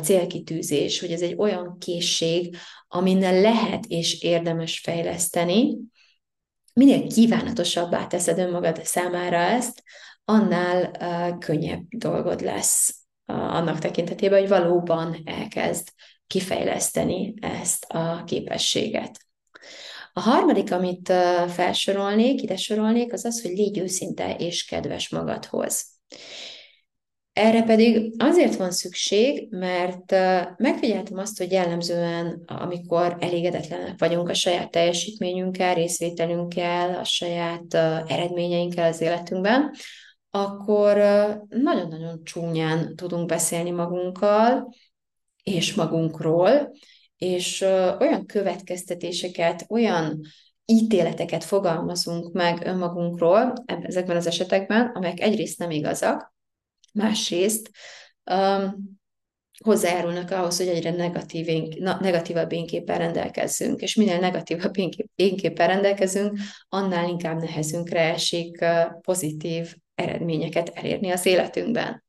[0.01, 5.77] célkitűzés, hogy ez egy olyan készség, aminek lehet és érdemes fejleszteni,
[6.73, 9.84] minél kívánatosabbá teszed önmagad számára ezt,
[10.25, 10.91] annál
[11.38, 15.88] könnyebb dolgod lesz annak tekintetében, hogy valóban elkezd
[16.27, 19.25] kifejleszteni ezt a képességet.
[20.13, 21.08] A harmadik, amit
[21.47, 25.86] felsorolnék, ide sorolnék, az az, hogy légy őszinte és kedves magadhoz.
[27.38, 30.12] Erre pedig azért van szükség, mert
[30.58, 37.73] megfigyeltem azt, hogy jellemzően, amikor elégedetlenek vagyunk a saját teljesítményünkkel, részvételünkkel, a saját
[38.08, 39.71] eredményeinkkel az életünkben,
[40.30, 40.95] akkor
[41.50, 44.73] nagyon-nagyon csúnyán tudunk beszélni magunkkal
[45.43, 46.71] és magunkról,
[47.17, 47.62] és
[48.00, 50.21] olyan következtetéseket, olyan
[50.65, 56.36] ítéleteket fogalmazunk meg önmagunkról ezekben az esetekben, amelyek egyrészt nem igazak,
[56.97, 57.69] másrészt
[58.31, 58.95] um,
[59.63, 61.47] hozzájárulnak ahhoz, hogy egyre negatív,
[61.79, 64.73] negatívabb énképpen rendelkezzünk, és minél negatívabb
[65.15, 66.38] énképpen rendelkezünk,
[66.69, 72.05] annál inkább nehezünkre esik uh, pozitív eredményeket elérni az életünkben.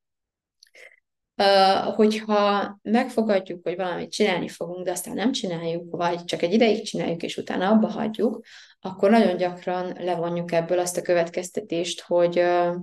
[1.37, 6.85] Uh, hogyha megfogadjuk, hogy valamit csinálni fogunk, de aztán nem csináljuk, vagy csak egy ideig
[6.85, 8.45] csináljuk, és utána abba hagyjuk,
[8.81, 12.75] akkor nagyon gyakran levonjuk ebből azt a következtetést, hogy uh,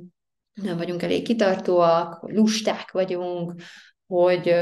[0.61, 3.53] nem vagyunk elég kitartóak, hogy lusták vagyunk,
[4.07, 4.53] hogy,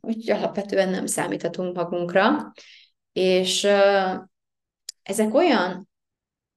[0.00, 2.52] hogy alapvetően nem számíthatunk magunkra,
[3.12, 3.64] és
[5.02, 5.88] ezek olyan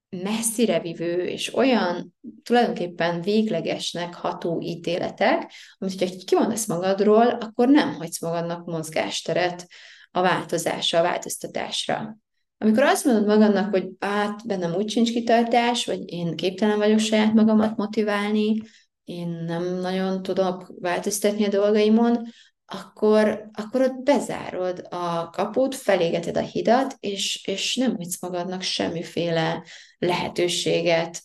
[0.10, 8.21] messzire vivő és olyan tulajdonképpen véglegesnek ható ítéletek, amit hogyha kimondasz magadról, akkor nem hagysz
[8.21, 9.67] magadnak mozgásteret
[10.12, 12.17] a változásra, a változtatásra.
[12.58, 17.34] Amikor azt mondod magadnak, hogy hát bennem úgy sincs kitartás, vagy én képtelen vagyok saját
[17.34, 18.62] magamat motiválni,
[19.04, 22.28] én nem nagyon tudok változtatni a dolgaimon,
[22.65, 29.63] akkor, akkor ott bezárod a kaput, felégeted a hidat, és, és nem hagysz magadnak semmiféle
[29.98, 31.24] lehetőséget,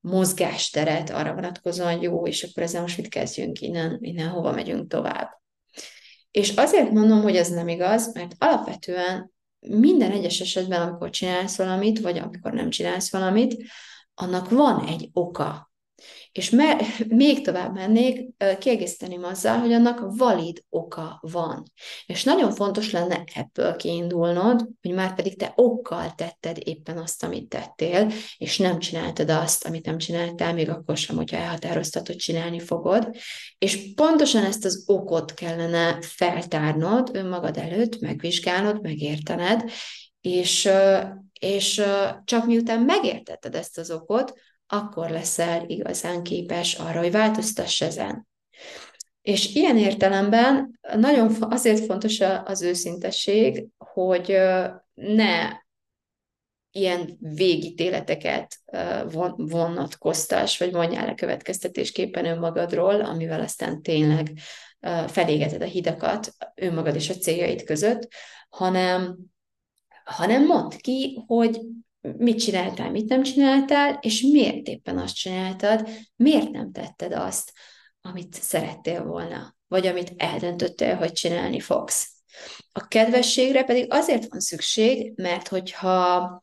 [0.00, 5.28] mozgásteret arra vonatkozóan, jó, és akkor ezzel most mit kezdjünk innen, innen hova megyünk tovább.
[6.30, 12.00] És azért mondom, hogy ez nem igaz, mert alapvetően minden egyes esetben, amikor csinálsz valamit,
[12.00, 13.62] vagy amikor nem csinálsz valamit,
[14.14, 15.69] annak van egy oka.
[16.32, 21.62] És me- még tovább mennék, kiegészíteném azzal, hogy annak valid oka van.
[22.06, 27.48] És nagyon fontos lenne ebből kiindulnod, hogy már pedig te okkal tetted éppen azt, amit
[27.48, 32.60] tettél, és nem csináltad azt, amit nem csináltál, még akkor sem, hogyha elhatároztad, hogy csinálni
[32.60, 33.16] fogod.
[33.58, 39.70] És pontosan ezt az okot kellene feltárnod önmagad előtt, megvizsgálnod, megértened,
[40.20, 40.68] és,
[41.40, 41.82] és
[42.24, 44.32] csak miután megértetted ezt az okot,
[44.70, 48.28] akkor leszel igazán képes arra, hogy változtass ezen.
[49.22, 54.36] És ilyen értelemben nagyon azért fontos az őszintesség, hogy
[54.94, 55.50] ne
[56.70, 58.56] ilyen végítéleteket
[59.36, 64.32] vonatkoztas, vagy mondjál le következtetésképpen önmagadról, amivel aztán tényleg
[65.06, 68.08] felégeted a hidakat önmagad és a céljaid között,
[68.48, 69.18] hanem,
[70.04, 71.60] hanem mondd ki, hogy
[72.00, 77.52] mit csináltál, mit nem csináltál, és miért éppen azt csináltad, miért nem tetted azt,
[78.00, 82.12] amit szerettél volna, vagy amit eldöntöttél, hogy csinálni fogsz.
[82.72, 86.42] A kedvességre pedig azért van szükség, mert hogyha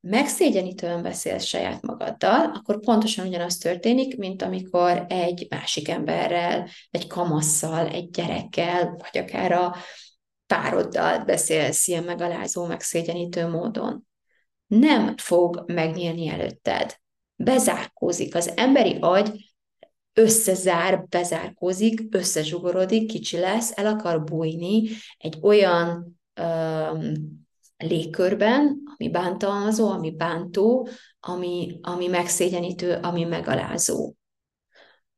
[0.00, 7.88] megszégyenítően beszélsz saját magaddal, akkor pontosan ugyanaz történik, mint amikor egy másik emberrel, egy kamasszal,
[7.88, 9.76] egy gyerekkel, vagy akár a
[10.46, 14.06] pároddal beszélsz ilyen megalázó, megszégyenítő módon
[14.78, 16.96] nem fog megnyílni előtted.
[17.36, 18.34] Bezárkózik.
[18.34, 19.54] Az emberi agy
[20.12, 27.12] összezár, bezárkózik, összezsugorodik, kicsi lesz, el akar bújni egy olyan um,
[27.76, 30.88] légkörben, ami bántalmazó, ami bántó,
[31.20, 34.14] ami, ami megszégyenítő, ami megalázó.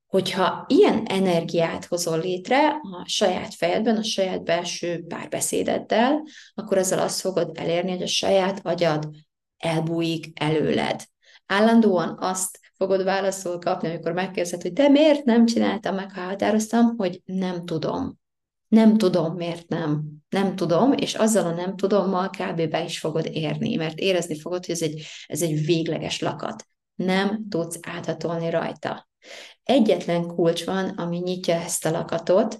[0.06, 6.22] Hogyha ilyen energiát hozol létre a saját fejedben, a saját belső párbeszédeddel,
[6.54, 9.08] akkor ezzel azt fogod elérni, hogy a saját agyad
[9.64, 11.04] elbújik előled.
[11.46, 16.96] Állandóan azt fogod válaszol kapni, amikor megkérdezed, hogy de miért nem csináltam meg, ha határoztam,
[16.96, 18.18] hogy nem tudom.
[18.68, 20.02] Nem tudom, miért nem.
[20.28, 22.68] Nem tudom, és azzal a nem tudommal kb.
[22.68, 26.66] be is fogod érni, mert érezni fogod, hogy ez egy, ez egy végleges lakat.
[26.94, 29.08] Nem tudsz áthatolni rajta.
[29.62, 32.58] Egyetlen kulcs van, ami nyitja ezt a lakatot,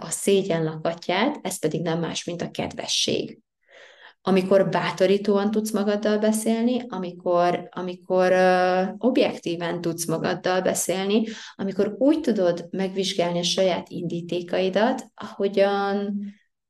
[0.00, 3.43] a szégyen lakatját, ez pedig nem más, mint a kedvesség
[4.26, 12.68] amikor bátorítóan tudsz magaddal beszélni, amikor, amikor uh, objektíven tudsz magaddal beszélni, amikor úgy tudod
[12.70, 16.18] megvizsgálni a saját indítékaidat, ahogyan,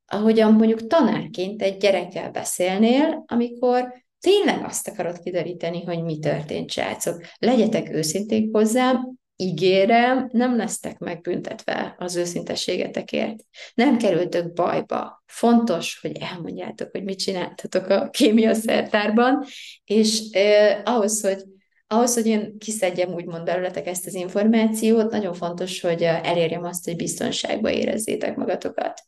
[0.07, 7.21] ahogyan mondjuk tanárként egy gyerekkel beszélnél, amikor tényleg azt akarod kideríteni, hogy mi történt, srácok.
[7.39, 13.45] Legyetek őszinték hozzám, ígérem, nem lesztek megbüntetve az őszintességetekért.
[13.75, 15.23] Nem kerültök bajba.
[15.27, 19.45] Fontos, hogy elmondjátok, hogy mit csináltatok a kémia szertárban,
[19.85, 21.43] és eh, ahhoz, hogy
[21.87, 26.97] ahhoz, hogy én kiszedjem úgymond belőletek ezt az információt, nagyon fontos, hogy elérjem azt, hogy
[26.97, 29.03] biztonságban érezzétek magatokat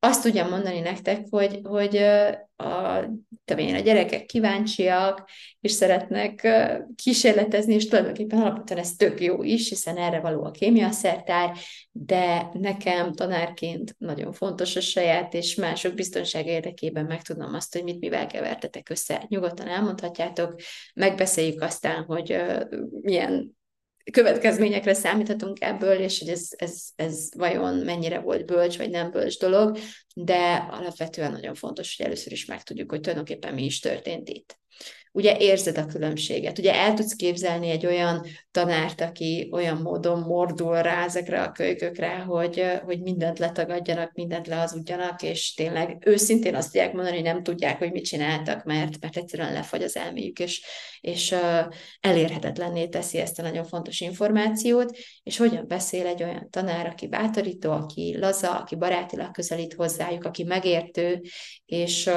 [0.00, 1.96] azt tudjam mondani nektek, hogy, hogy
[2.56, 3.04] a,
[3.56, 5.28] én, a gyerekek kíváncsiak,
[5.60, 6.48] és szeretnek
[6.94, 11.56] kísérletezni, és tulajdonképpen alapvetően ez tök jó is, hiszen erre való a kémiaszertár,
[11.92, 18.00] de nekem tanárként nagyon fontos a saját és mások biztonság érdekében megtudnom azt, hogy mit
[18.00, 19.24] mivel kevertetek össze.
[19.28, 20.54] Nyugodtan elmondhatjátok,
[20.94, 22.42] megbeszéljük aztán, hogy
[23.00, 23.57] milyen
[24.10, 29.38] következményekre számíthatunk ebből, és hogy ez, ez, ez vajon mennyire volt bölcs, vagy nem bölcs
[29.38, 29.78] dolog,
[30.14, 34.58] de alapvetően nagyon fontos, hogy először is megtudjuk, hogy tulajdonképpen mi is történt itt
[35.12, 36.58] ugye érzed a különbséget.
[36.58, 42.18] Ugye el tudsz képzelni egy olyan tanárt, aki olyan módon mordul rá ezekre a kölykökre,
[42.18, 47.78] hogy, hogy mindent letagadjanak, mindent lehazudjanak, és tényleg őszintén azt tudják mondani, hogy nem tudják,
[47.78, 50.64] hogy mit csináltak, mert, mert egyszerűen lefagy az elméjük, és,
[51.00, 51.34] és
[52.00, 57.70] elérhetetlenné teszi ezt a nagyon fontos információt, és hogyan beszél egy olyan tanár, aki bátorító,
[57.70, 61.22] aki laza, aki barátilag közelít hozzájuk, aki megértő,
[61.66, 62.10] és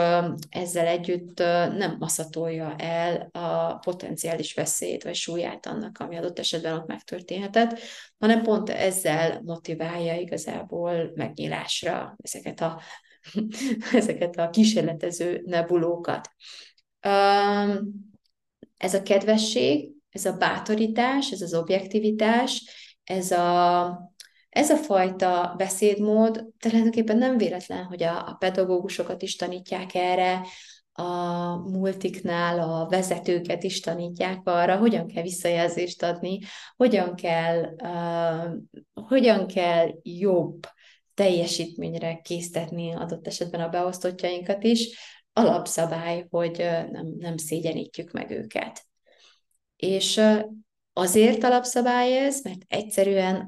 [0.49, 1.39] ezzel együtt
[1.77, 7.79] nem maszatolja el a potenciális veszélyt vagy súlyát annak, ami adott esetben ott megtörténhetett,
[8.19, 12.81] hanem pont ezzel motiválja igazából megnyilásra ezeket a,
[13.93, 16.29] ezeket a kísérletező nebulókat.
[18.77, 22.63] Ez a kedvesség, ez a bátorítás, ez az objektivitás,
[23.03, 24.11] ez a,
[24.49, 30.41] ez a fajta beszédmód tulajdonképpen nem véletlen, hogy a, a pedagógusokat is tanítják erre,
[30.93, 36.39] a multiknál a vezetőket is tanítják arra, hogyan kell visszajelzést adni,
[36.75, 38.51] hogyan kell, uh,
[38.93, 40.65] hogyan kell jobb
[41.13, 44.99] teljesítményre késztetni adott esetben a beosztottjainkat is.
[45.33, 46.57] Alapszabály, hogy
[46.91, 48.85] nem, nem szégyenítjük meg őket.
[49.75, 50.21] És
[50.93, 53.47] azért alapszabály ez, mert egyszerűen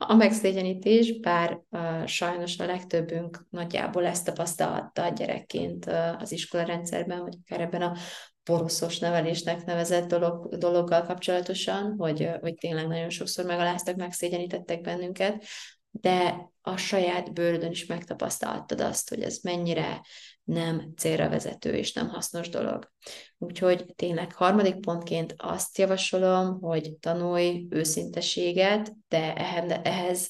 [0.00, 7.22] a megszégyenítés, bár uh, sajnos a legtöbbünk nagyjából ezt tapasztalta a gyerekként uh, az iskolarendszerben,
[7.22, 7.96] vagy akár ebben a
[8.42, 15.44] poroszos nevelésnek nevezett dolog, dologgal kapcsolatosan, hogy, hogy tényleg nagyon sokszor megaláztak, megszégyenítettek bennünket,
[15.90, 20.00] de a saját bőrödön is megtapasztaltad azt, hogy ez mennyire
[20.48, 22.92] nem célra vezető és nem hasznos dolog.
[23.38, 29.34] Úgyhogy tényleg harmadik pontként azt javasolom, hogy tanulj őszinteséget, de
[29.82, 30.28] ehhez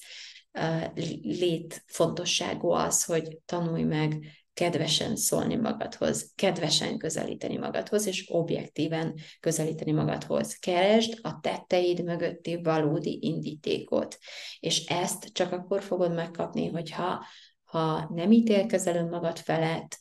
[1.23, 10.55] létfontosságú az, hogy tanulj meg kedvesen szólni magadhoz, kedvesen közelíteni magadhoz, és objektíven közelíteni magadhoz.
[10.55, 14.19] Keresd a tetteid mögötti valódi indítékot,
[14.61, 17.25] és ezt csak akkor fogod megkapni, hogyha
[17.64, 19.99] ha nem ítélkezel önmagad felett,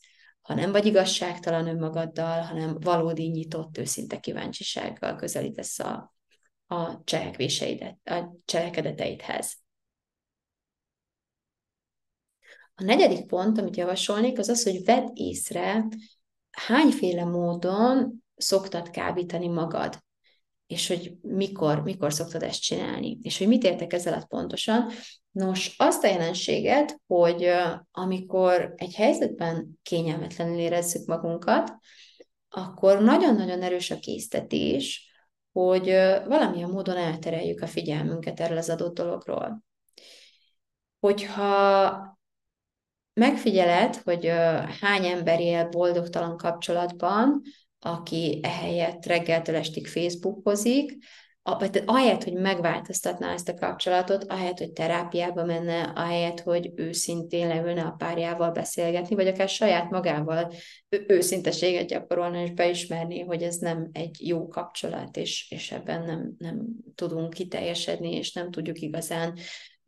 [0.48, 6.14] ha nem vagy igazságtalan önmagaddal, hanem valódi nyitott, őszinte kíváncsisággal közelítesz a,
[6.68, 9.58] a cselekvéseidet, a cselekedeteidhez.
[12.76, 15.86] A negyedik pont, amit javasolnék, az az, hogy vedd észre,
[16.52, 20.04] hányféle módon szoktad kábítani magad,
[20.68, 24.90] és hogy mikor, mikor szoktad ezt csinálni, és hogy mit értek ezzel pontosan.
[25.32, 27.50] Nos, azt a jelenséget, hogy
[27.92, 31.74] amikor egy helyzetben kényelmetlenül érezzük magunkat,
[32.50, 35.12] akkor nagyon-nagyon erős a késztetés,
[35.52, 35.86] hogy
[36.28, 39.64] valamilyen módon eltereljük a figyelmünket erről az adott dologról.
[41.00, 42.20] Hogyha
[43.14, 44.26] megfigyeled, hogy
[44.80, 47.42] hány ember él boldogtalan kapcsolatban,
[47.80, 50.98] aki ehelyett reggeltől estig Facebookozik,
[51.56, 57.82] vagy ahelyett, hogy megváltoztatná ezt a kapcsolatot, ahelyett, hogy terápiába menne, ahelyett, hogy őszintén leülne
[57.82, 60.52] a párjával beszélgetni, vagy akár saját magával
[61.08, 66.66] őszinteséget gyakorolni, és beismerni, hogy ez nem egy jó kapcsolat, és, és ebben nem, nem
[66.96, 69.38] tudunk kiteljesedni, és nem tudjuk igazán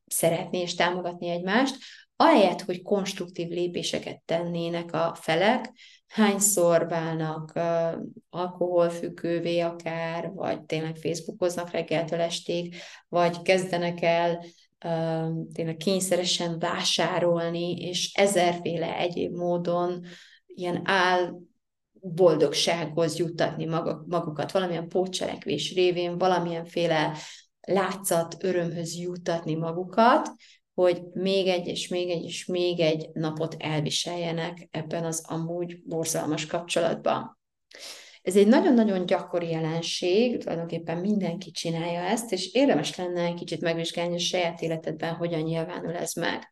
[0.06, 1.76] szeretni és támogatni egymást,
[2.16, 5.72] ahelyett, hogy konstruktív lépéseket tennének a felek,
[6.10, 12.76] hányszor válnak uh, alkoholfüggővé akár, vagy tényleg Facebookoznak reggeltől estig,
[13.08, 14.44] vagy kezdenek el
[15.54, 20.06] tényleg kényszeresen vásárolni, és ezerféle egyéb módon
[20.46, 21.34] ilyen áll
[22.02, 23.66] boldogsághoz juttatni
[24.06, 27.14] magukat, valamilyen pótcselekvés révén, valamilyenféle
[27.62, 30.32] látszat örömhöz juttatni magukat,
[30.80, 36.46] hogy még egy és még egy és még egy napot elviseljenek ebben az amúgy borzalmas
[36.46, 37.40] kapcsolatban.
[38.22, 44.16] Ez egy nagyon-nagyon gyakori jelenség, tulajdonképpen mindenki csinálja ezt, és érdemes lenne egy kicsit megvizsgálni
[44.16, 46.50] a saját életedben, hogyan nyilvánul ez meg.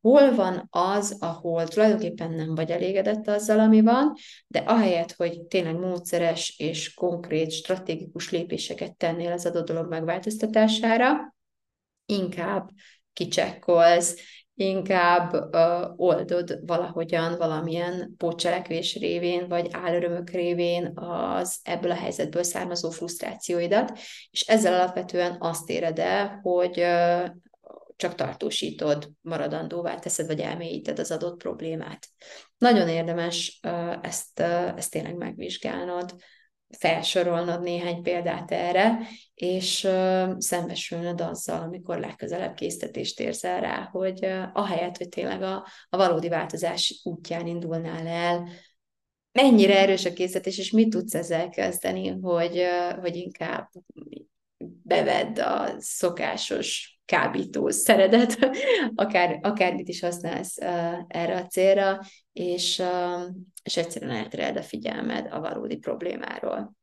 [0.00, 4.12] Hol van az, ahol tulajdonképpen nem vagy elégedett azzal, ami van,
[4.46, 11.34] de ahelyett, hogy tényleg módszeres és konkrét, stratégikus lépéseket tennél az adott dolog megváltoztatására,
[12.06, 12.70] inkább
[13.12, 14.16] kicsekkolsz,
[14.54, 22.90] inkább uh, oldod valahogyan valamilyen pótcselekvés révén, vagy álörömök révén az ebből a helyzetből származó
[22.90, 23.98] frusztrációidat,
[24.30, 27.30] és ezzel alapvetően azt éred el, hogy uh,
[27.96, 32.06] csak tartósítod, maradandóvá teszed, vagy elmélyíted az adott problémát.
[32.58, 36.14] Nagyon érdemes uh, ezt, uh, ezt tényleg megvizsgálnod,
[36.78, 38.98] felsorolnod néhány példát erre,
[39.34, 39.88] és
[40.38, 47.00] szembesülnöd azzal, amikor legközelebb késztetést érzel rá, hogy ahelyett, hogy tényleg a, a valódi változás
[47.04, 48.48] útján indulnál el,
[49.32, 52.62] mennyire erős a készítés, és mit tudsz ezzel kezdeni, hogy,
[53.00, 53.68] hogy inkább
[54.82, 58.38] bevedd a szokásos kábítószeredet,
[58.94, 62.00] akár, akármit is használsz uh, erre a célra,
[62.32, 63.22] és, uh,
[63.62, 66.74] és egyszerűen eltereld a figyelmed a valódi problémáról.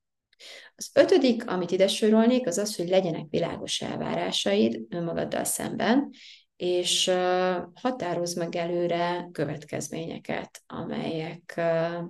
[0.76, 6.10] Az ötödik, amit ide sorolnék, az az, hogy legyenek világos elvárásaid önmagaddal szemben,
[6.56, 12.04] és uh, határozz meg előre következményeket, amelyek, uh,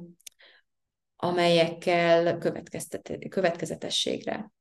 [1.15, 2.37] amelyekkel
[3.29, 4.51] következetességre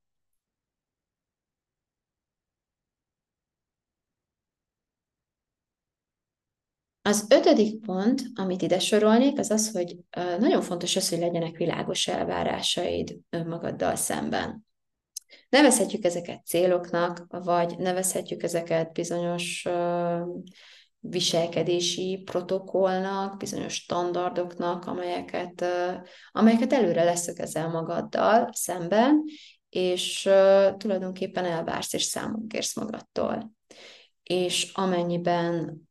[7.09, 9.97] Az ötödik pont, amit ide sorolnék, az az, hogy
[10.39, 14.67] nagyon fontos az, hogy legyenek világos elvárásaid önmagaddal szemben.
[15.49, 19.67] Nevezhetjük ezeket céloknak, vagy nevezhetjük ezeket bizonyos
[20.99, 25.65] viselkedési protokollnak, bizonyos standardoknak, amelyeket,
[26.33, 29.25] amelyeket előre leszögezel magaddal szemben,
[29.69, 30.23] és
[30.77, 33.53] tulajdonképpen elvársz és számon kérsz magadtól.
[34.23, 35.87] És amennyiben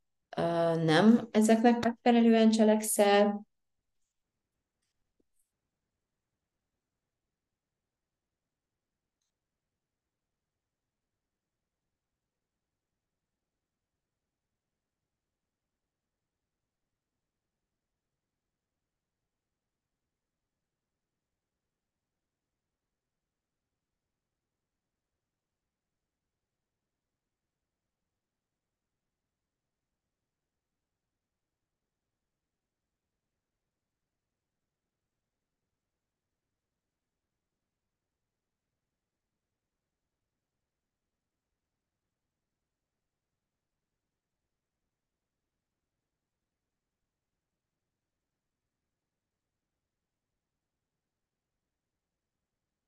[0.83, 3.46] nem ezeknek megfelelően cselekszel,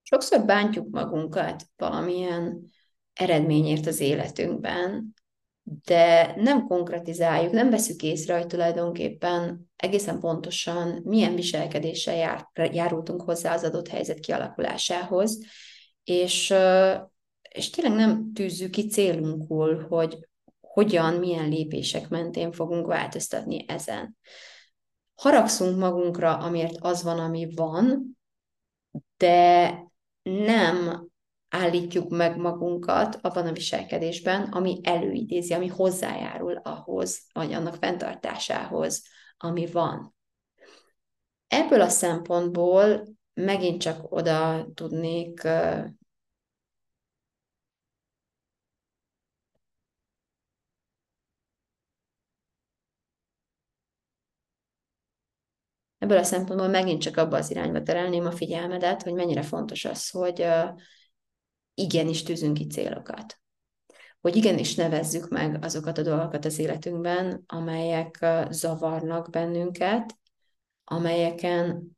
[0.10, 2.62] Sokszor bántjuk magunkat valamilyen
[3.14, 5.14] eredményért az életünkben,
[5.64, 13.54] de nem konkretizáljuk, nem veszük észre, hogy tulajdonképpen egészen pontosan milyen viselkedéssel jár, járultunk hozzá
[13.54, 15.40] az adott helyzet kialakulásához,
[16.04, 16.54] és,
[17.50, 20.28] és tényleg nem tűzzük ki célunkul, hogy
[20.60, 24.18] hogyan, milyen lépések mentén fogunk változtatni ezen.
[25.16, 28.18] Haragszunk magunkra, amiért az van, ami van,
[29.18, 29.88] de
[30.30, 31.08] nem
[31.50, 39.04] állítjuk meg magunkat abban a viselkedésben, ami előidézi, ami hozzájárul ahhoz, vagy annak fenntartásához,
[39.38, 40.16] ami van.
[41.48, 45.48] Ebből a szempontból megint csak oda tudnék
[56.00, 60.10] Ebből a szempontból megint csak abba az irányba terelném a figyelmedet, hogy mennyire fontos az,
[60.10, 60.46] hogy
[61.74, 63.40] igenis tűzünk ki célokat.
[64.22, 70.18] Hogy igenis nevezzük meg azokat a dolgokat az életünkben, amelyek zavarnak bennünket,
[70.84, 71.98] amelyeken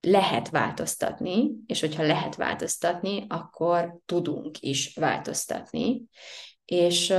[0.00, 6.04] lehet változtatni, és hogyha lehet változtatni, akkor tudunk is változtatni,
[6.64, 7.14] és,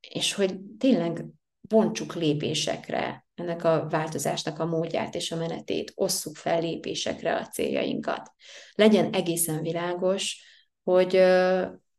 [0.00, 1.24] és hogy tényleg
[1.60, 8.32] bontsuk lépésekre ennek a változásnak a módját és a menetét, osszuk fel lépésekre a céljainkat.
[8.74, 10.42] Legyen egészen világos,
[10.82, 11.22] hogy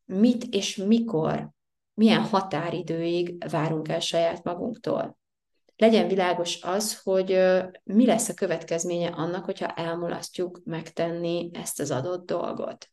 [0.05, 1.49] mit és mikor,
[1.93, 5.17] milyen határidőig várunk el saját magunktól
[5.77, 7.39] legyen világos az, hogy
[7.83, 12.89] mi lesz a következménye annak, hogyha elmulasztjuk megtenni ezt az adott dolgot.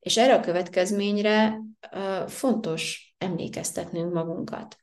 [0.00, 1.60] És erre a következményre
[2.26, 4.78] fontos emlékeztetnünk magunkat.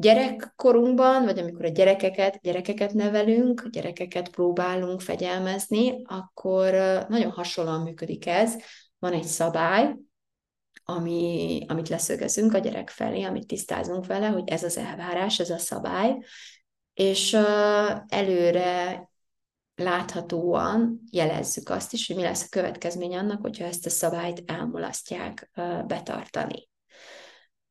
[0.00, 6.72] Gyerekkorunkban, vagy amikor a gyerekeket, gyerekeket nevelünk, gyerekeket próbálunk fegyelmezni, akkor
[7.08, 8.54] nagyon hasonlóan működik ez.
[8.98, 9.96] Van egy szabály,
[10.84, 15.58] ami, amit leszögezünk a gyerek felé, amit tisztázunk vele, hogy ez az elvárás, ez a
[15.58, 16.18] szabály,
[16.94, 17.36] és
[18.08, 19.08] előre
[19.74, 25.50] láthatóan jelezzük azt is, hogy mi lesz a következmény annak, hogyha ezt a szabályt elmulasztják
[25.86, 26.67] betartani.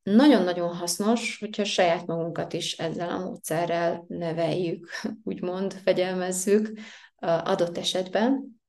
[0.08, 4.90] Nagyon-nagyon hasznos, hogyha saját magunkat is ezzel a módszerrel neveljük,
[5.24, 6.80] úgymond fegyelmezzük
[7.20, 8.60] adott esetben,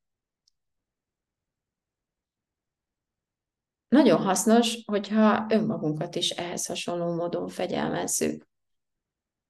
[3.89, 8.49] nagyon hasznos, hogyha önmagunkat is ehhez hasonló módon fegyelmezzük.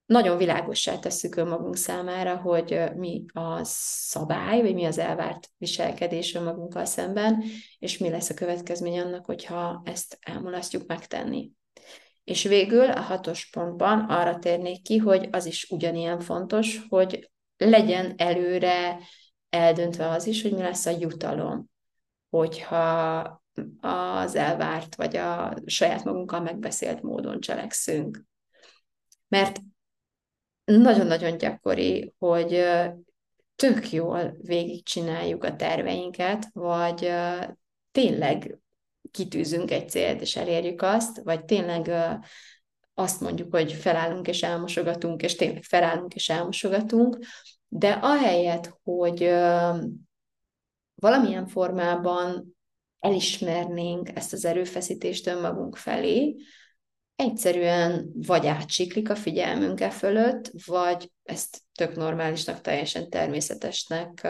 [0.07, 6.85] Nagyon világossá tesszük önmagunk számára, hogy mi a szabály, vagy mi az elvárt viselkedés önmagunkkal
[6.85, 7.43] szemben,
[7.79, 11.57] és mi lesz a következmény annak, hogyha ezt elmulasztjuk megtenni.
[12.25, 18.15] És végül a hatos pontban arra térnék ki, hogy az is ugyanilyen fontos, hogy legyen
[18.17, 18.99] előre
[19.49, 21.71] eldöntve az is, hogy mi lesz a jutalom.
[22.31, 23.43] Hogyha
[23.81, 28.25] az elvárt, vagy a saját magunkkal megbeszélt módon cselekszünk.
[29.29, 29.61] Mert
[30.65, 32.65] nagyon-nagyon gyakori, hogy
[33.57, 37.13] tök jól végigcsináljuk a terveinket, vagy
[37.91, 38.59] tényleg
[39.19, 41.91] kitűzünk egy célt, és elérjük azt, vagy tényleg
[42.95, 47.19] azt mondjuk, hogy felállunk és elmosogatunk, és tényleg felállunk és elmosogatunk,
[47.69, 49.19] de ahelyett, hogy
[50.95, 52.57] valamilyen formában
[52.99, 56.37] elismernénk ezt az erőfeszítést önmagunk felé,
[57.15, 64.29] egyszerűen vagy átsiklik a figyelmünk e fölött, vagy ezt tök normálisnak, teljesen természetesnek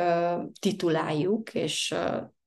[0.60, 1.94] tituláljuk, és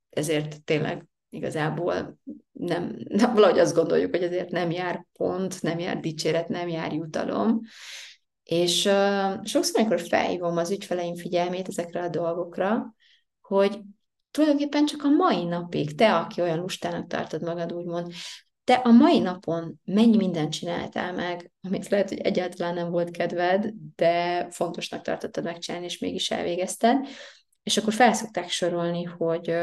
[0.09, 2.17] ezért tényleg igazából
[2.51, 6.93] nem, nem, valahogy azt gondoljuk, hogy ezért nem jár pont, nem jár dicséret, nem jár
[6.93, 7.59] jutalom.
[8.43, 12.95] És uh, sokszor, amikor felhívom az ügyfeleim figyelmét ezekre a dolgokra,
[13.41, 13.79] hogy
[14.31, 18.13] tulajdonképpen csak a mai napig, te, aki olyan lustának tartod magad, úgymond,
[18.63, 23.73] te a mai napon mennyi mindent csináltál meg, amit lehet, hogy egyáltalán nem volt kedved,
[23.95, 27.07] de fontosnak tartottad megcsinálni, és mégis elvégezted,
[27.63, 29.53] és akkor felszokták sorolni, hogy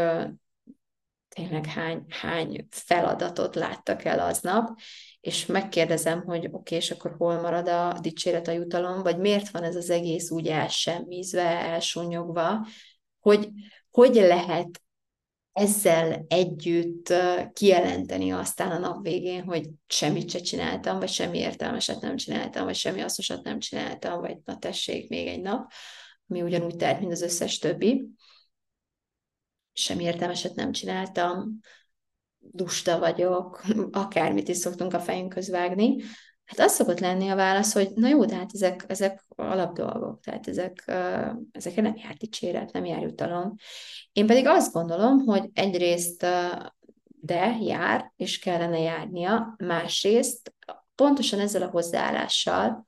[1.29, 4.79] tényleg hány, hány feladatot láttak el aznap,
[5.21, 9.49] és megkérdezem, hogy oké, okay, és akkor hol marad a dicséret, a jutalom, vagy miért
[9.51, 12.67] van ez az egész úgy elsemmízve, elsúnyogva,
[13.21, 13.49] hogy,
[13.91, 14.83] hogy lehet
[15.53, 17.15] ezzel együtt
[17.53, 22.75] kijelenteni aztán a nap végén, hogy semmit se csináltam, vagy semmi értelmeset nem csináltam, vagy
[22.75, 25.71] semmi hasznosat nem csináltam, vagy na tessék, még egy nap,
[26.29, 28.05] ami ugyanúgy telt, mint az összes többi.
[29.79, 31.59] Semmi értelmeset nem csináltam,
[32.39, 35.97] dusta vagyok, akármit is szoktunk a fejünk vágni,
[36.45, 40.49] Hát az szokott lenni a válasz, hogy na jó, de hát ezek, ezek alapdolgok, tehát
[40.49, 40.85] ezek,
[41.53, 43.55] ezekre nem jár dicséret, nem jár jutalom.
[44.13, 46.27] Én pedig azt gondolom, hogy egyrészt
[47.21, 50.55] de jár, és kellene járnia, másrészt
[50.95, 52.87] pontosan ezzel a hozzáállással,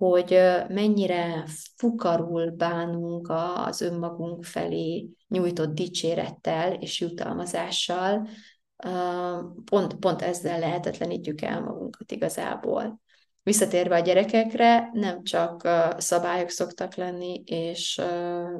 [0.00, 0.38] hogy
[0.68, 1.44] mennyire
[1.76, 8.28] fukarul bánunk az önmagunk felé nyújtott dicsérettel és jutalmazással,
[9.64, 13.00] pont, pont ezzel lehetetlenítjük el magunkat igazából.
[13.42, 18.00] Visszatérve a gyerekekre, nem csak szabályok szoktak lenni, és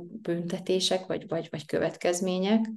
[0.01, 2.71] büntetések, vagy, vagy, vagy következmények,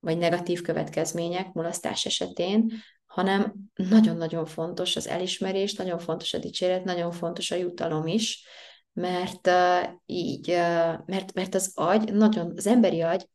[0.00, 2.70] vagy negatív következmények mulasztás esetén,
[3.14, 8.46] hanem nagyon-nagyon fontos az elismerés, nagyon fontos a dicséret, nagyon fontos a jutalom is,
[8.92, 13.28] mert uh, így, uh, mert, mert az agy, nagyon, az emberi agy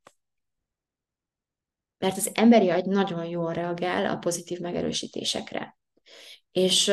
[1.98, 5.78] mert az emberi agy nagyon jól reagál a pozitív megerősítésekre.
[6.52, 6.92] És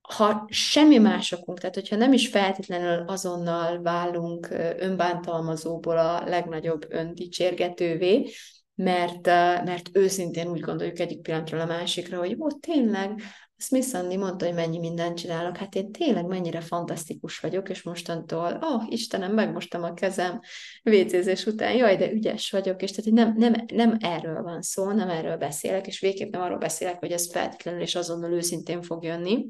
[0.00, 4.48] ha semmi másokunk, tehát hogyha nem is feltétlenül azonnal válunk
[4.78, 8.30] önbántalmazóból a legnagyobb öndicsérgetővé,
[8.78, 9.26] mert,
[9.64, 13.22] mert őszintén úgy gondoljuk egyik pillanatról a másikra, hogy ó, tényleg,
[13.56, 18.60] Smith Andy mondta, hogy mennyi mindent csinálok, hát én tényleg mennyire fantasztikus vagyok, és mostantól,
[18.62, 20.40] ó, oh, Istenem, megmostam a kezem
[20.82, 25.08] vécézés után, jaj, de ügyes vagyok, és tehát nem, nem, nem erről van szó, nem
[25.08, 29.46] erről beszélek, és végképp nem arról beszélek, hogy ez feltétlenül és azonnal őszintén fog jönni,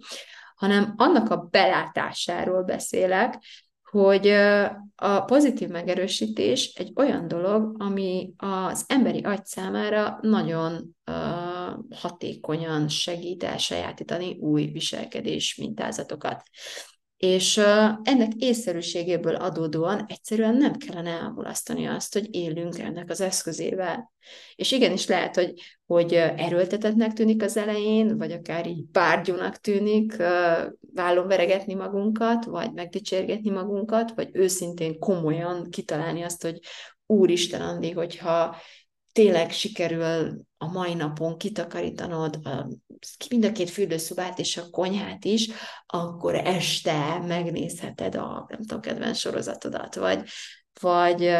[0.55, 3.39] hanem annak a belátásáról beszélek,
[3.91, 4.29] hogy
[4.97, 10.97] a pozitív megerősítés egy olyan dolog, ami az emberi agy számára nagyon
[11.91, 16.43] hatékonyan segít elsajátítani új viselkedés mintázatokat
[17.19, 17.57] és
[18.03, 24.13] ennek észszerűségéből adódóan egyszerűen nem kellene elmulasztani azt, hogy élünk ennek az eszközével.
[24.55, 25.53] És igenis lehet, hogy,
[25.87, 30.17] hogy erőltetetnek tűnik az elején, vagy akár így bárgyúnak tűnik
[30.95, 36.59] vállon veregetni magunkat, vagy megdicsérgetni magunkat, vagy őszintén komolyan kitalálni azt, hogy
[37.07, 38.57] Úristen, Andi, hogyha
[39.19, 42.69] tényleg sikerül a mai napon kitakarítanod a,
[43.31, 45.49] mind a két fürdőszobát és a konyhát is,
[45.87, 50.29] akkor este megnézheted a, nem tudom, kedvenc sorozatodat, vagy,
[50.81, 51.31] vagy,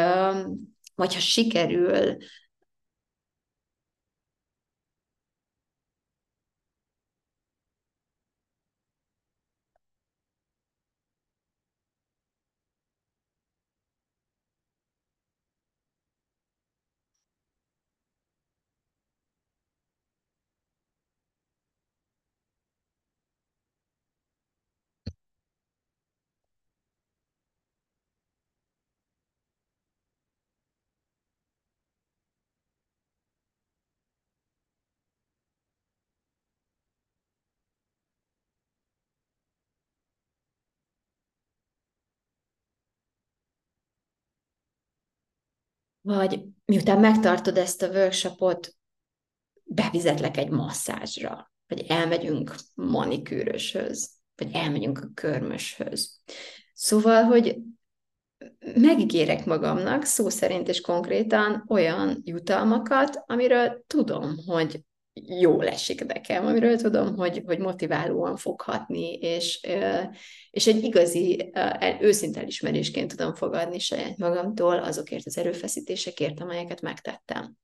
[0.95, 2.17] vagy ha sikerül
[46.15, 48.75] vagy miután megtartod ezt a workshopot,
[49.63, 56.21] bevizetlek egy masszázsra, vagy elmegyünk manikűröshöz, vagy elmegyünk a körmöshöz.
[56.73, 57.57] Szóval, hogy
[58.75, 64.83] megígérek magamnak szó szerint és konkrétan olyan jutalmakat, amiről tudom, hogy
[65.25, 69.67] jó esik nekem, amiről tudom, hogy, hogy motiválóan fog hatni, és,
[70.51, 71.51] és egy igazi,
[71.99, 77.55] őszinte elismerésként tudom fogadni saját magamtól azokért az erőfeszítésekért, amelyeket megtettem.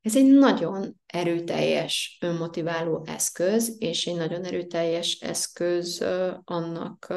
[0.00, 6.04] Ez egy nagyon erőteljes önmotiváló eszköz, és egy nagyon erőteljes eszköz
[6.44, 7.14] annak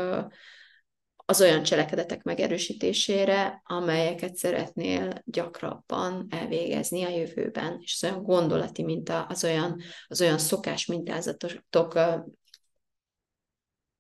[1.30, 9.24] az olyan cselekedetek megerősítésére, amelyeket szeretnél gyakrabban elvégezni a jövőben, és az olyan gondolati minta,
[9.24, 12.00] az olyan, az olyan szokás mintázatok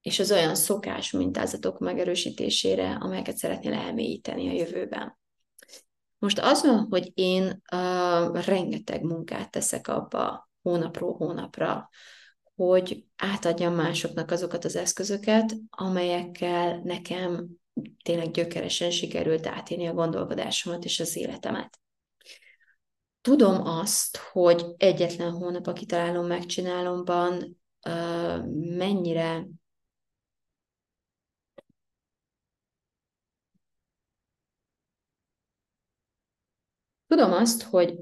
[0.01, 5.17] és az olyan szokás mintázatok megerősítésére, amelyeket szeretnél elmélyíteni a jövőben.
[6.17, 11.89] Most azon, hogy én uh, rengeteg munkát teszek abba hónapról hónapra,
[12.57, 17.47] hogy átadjam másoknak azokat az eszközöket, amelyekkel nekem
[18.03, 21.79] tényleg gyökeresen sikerült átélni a gondolkodásomat és az életemet.
[23.21, 27.57] Tudom azt, hogy egyetlen hónap a kitalálom, megcsinálomban
[28.53, 29.47] mennyire
[37.07, 37.99] Tudom azt, hogy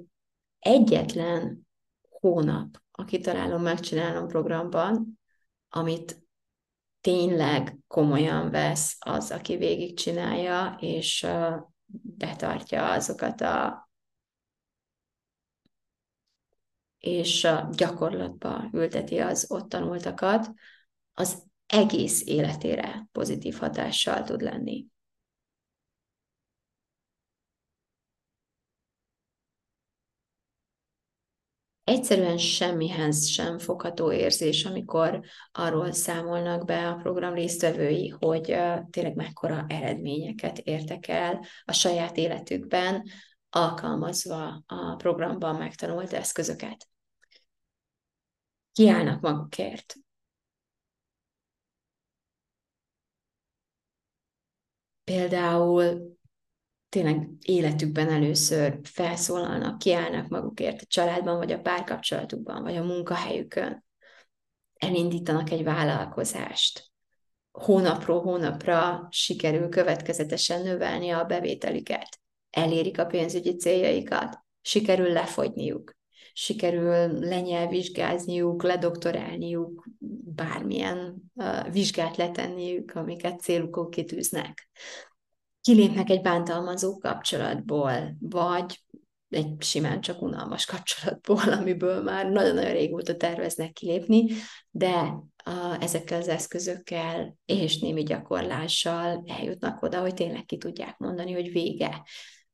[0.60, 1.68] egyetlen
[2.10, 5.20] hónap a kitalálom, megcsinálom programban,
[5.70, 6.24] amit
[7.02, 11.28] tényleg komolyan vesz az, aki végigcsinálja, és
[12.18, 13.84] betartja azokat a
[16.98, 20.52] és gyakorlatba ülteti az ott tanultakat,
[21.14, 24.86] az egész életére pozitív hatással tud lenni.
[31.86, 35.20] Egyszerűen semmihez sem fogható érzés, amikor
[35.52, 38.44] arról számolnak be a program résztvevői, hogy
[38.90, 43.08] tényleg mekkora eredményeket értek el a saját életükben,
[43.50, 46.88] alkalmazva a programban megtanult eszközöket.
[48.72, 49.96] Kiállnak magukért.
[55.04, 56.15] Például
[56.90, 63.84] tényleg életükben először felszólalnak, kiállnak magukért a családban, vagy a párkapcsolatukban, vagy a munkahelyükön.
[64.74, 66.94] Elindítanak egy vállalkozást.
[67.52, 72.20] Hónapról hónapra sikerül következetesen növelni a bevételüket.
[72.50, 74.40] Elérik a pénzügyi céljaikat.
[74.62, 75.94] Sikerül lefogyniuk.
[76.34, 79.88] sikerül lenyelvizsgázniuk, ledoktorálniuk,
[80.36, 84.70] bármilyen uh, vizsgát letenniük, amiket célukon kitűznek.
[85.66, 88.84] Kilépnek egy bántalmazó kapcsolatból, vagy
[89.30, 94.26] egy simán csak unalmas kapcsolatból, amiből már nagyon-nagyon régóta terveznek kilépni,
[94.70, 95.14] de
[95.44, 101.52] a, ezekkel az eszközökkel és némi gyakorlással eljutnak oda, hogy tényleg ki tudják mondani, hogy
[101.52, 102.04] vége.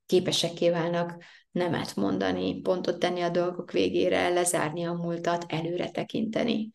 [0.06, 6.70] Képesek válnak nemet mondani, pontot tenni a dolgok végére, lezárni a múltat, előre tekinteni.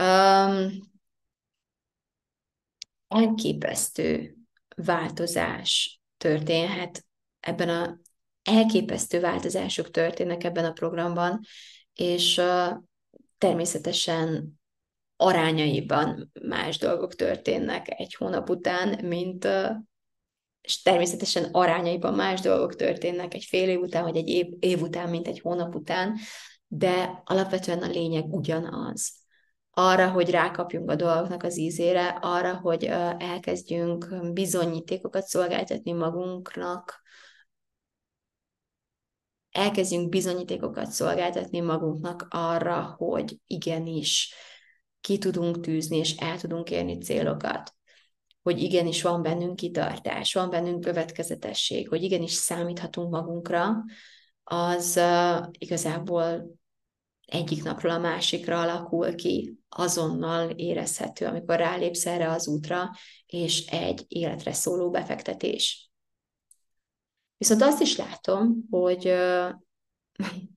[0.00, 0.70] Um,
[3.08, 4.36] elképesztő
[4.76, 7.06] változás történhet
[7.40, 7.98] ebben a
[8.42, 11.40] elképesztő változások történnek ebben a programban,
[11.94, 12.40] és
[13.38, 14.60] természetesen
[15.16, 19.48] arányaiban más dolgok történnek egy hónap után, mint
[20.62, 25.08] és természetesen arányaiban más dolgok történnek egy fél év után, vagy egy év, év után,
[25.08, 26.18] mint egy hónap után,
[26.66, 29.21] de alapvetően a lényeg ugyanaz.
[29.74, 32.84] Arra, hogy rákapjunk a dolgoknak az ízére, arra, hogy
[33.18, 37.02] elkezdjünk bizonyítékokat szolgáltatni magunknak,
[39.50, 44.34] elkezdjünk bizonyítékokat szolgáltatni magunknak arra, hogy igenis
[45.00, 47.74] ki tudunk tűzni, és el tudunk érni célokat.
[48.42, 53.84] Hogy igenis van bennünk kitartás, van bennünk következetesség, hogy igenis számíthatunk magunkra,
[54.44, 56.60] az uh, igazából
[57.32, 62.90] egyik napról a másikra alakul ki, azonnal érezhető, amikor rálépsz erre az útra,
[63.26, 65.90] és egy életre szóló befektetés.
[67.36, 69.14] Viszont azt is látom, hogy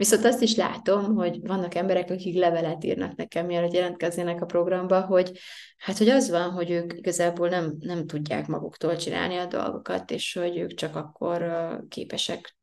[0.00, 5.00] Viszont azt is látom, hogy vannak emberek, akik levelet írnak nekem, mielőtt jelentkeznének a programba,
[5.00, 5.38] hogy
[5.76, 10.32] hát, hogy az van, hogy ők igazából nem, nem tudják maguktól csinálni a dolgokat, és
[10.32, 11.44] hogy ők csak akkor
[11.88, 12.56] képesek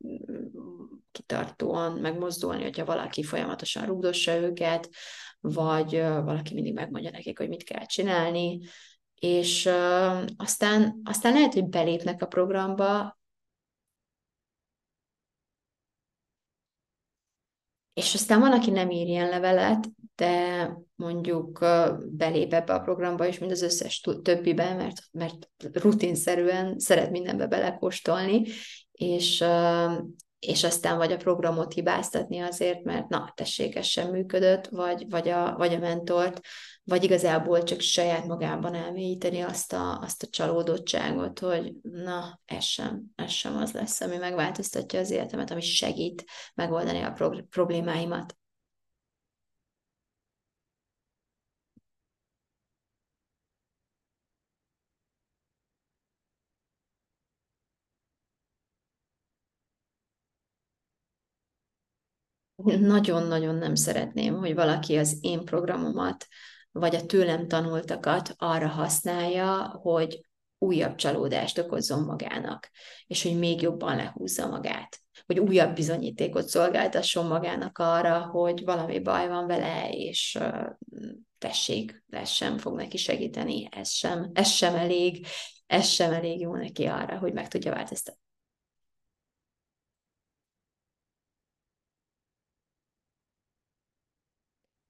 [1.18, 4.89] kitartóan megmozdulni, hogyha valaki folyamatosan rúgdossa őket,
[5.39, 8.59] vagy valaki mindig megmondja nekik, hogy mit kell csinálni,
[9.15, 9.65] és
[10.38, 13.18] aztán, aztán lehet, hogy belépnek a programba,
[17.93, 21.65] és aztán van, aki nem ír ilyen levelet, de mondjuk
[22.11, 28.43] belép ebbe a programba is, mint az összes többibe, mert, mert rutinszerűen szeret mindenbe belekóstolni,
[28.91, 29.43] és,
[30.40, 35.30] és aztán vagy a programot hibáztatni azért, mert na, tessék, ez sem működött, vagy, vagy,
[35.30, 36.40] a, vagy a mentort,
[36.84, 43.04] vagy igazából csak saját magában elmélyíteni azt a, azt a csalódottságot, hogy na, ez sem,
[43.16, 46.26] ez sem az lesz, ami megváltoztatja az életemet, ami segít
[46.56, 48.38] megoldani a pro- problémáimat.
[62.80, 66.26] Nagyon-nagyon nem szeretném, hogy valaki az én programomat,
[66.72, 72.70] vagy a tőlem tanultakat arra használja, hogy újabb csalódást okozzon magának,
[73.07, 79.28] és hogy még jobban lehúzza magát, hogy újabb bizonyítékot szolgáltasson magának arra, hogy valami baj
[79.28, 80.39] van vele, és
[81.38, 85.26] tessék, ez sem fog neki segíteni, ez sem, ez sem elég,
[85.65, 88.27] ez sem elég jó neki arra, hogy meg tudja változtatni.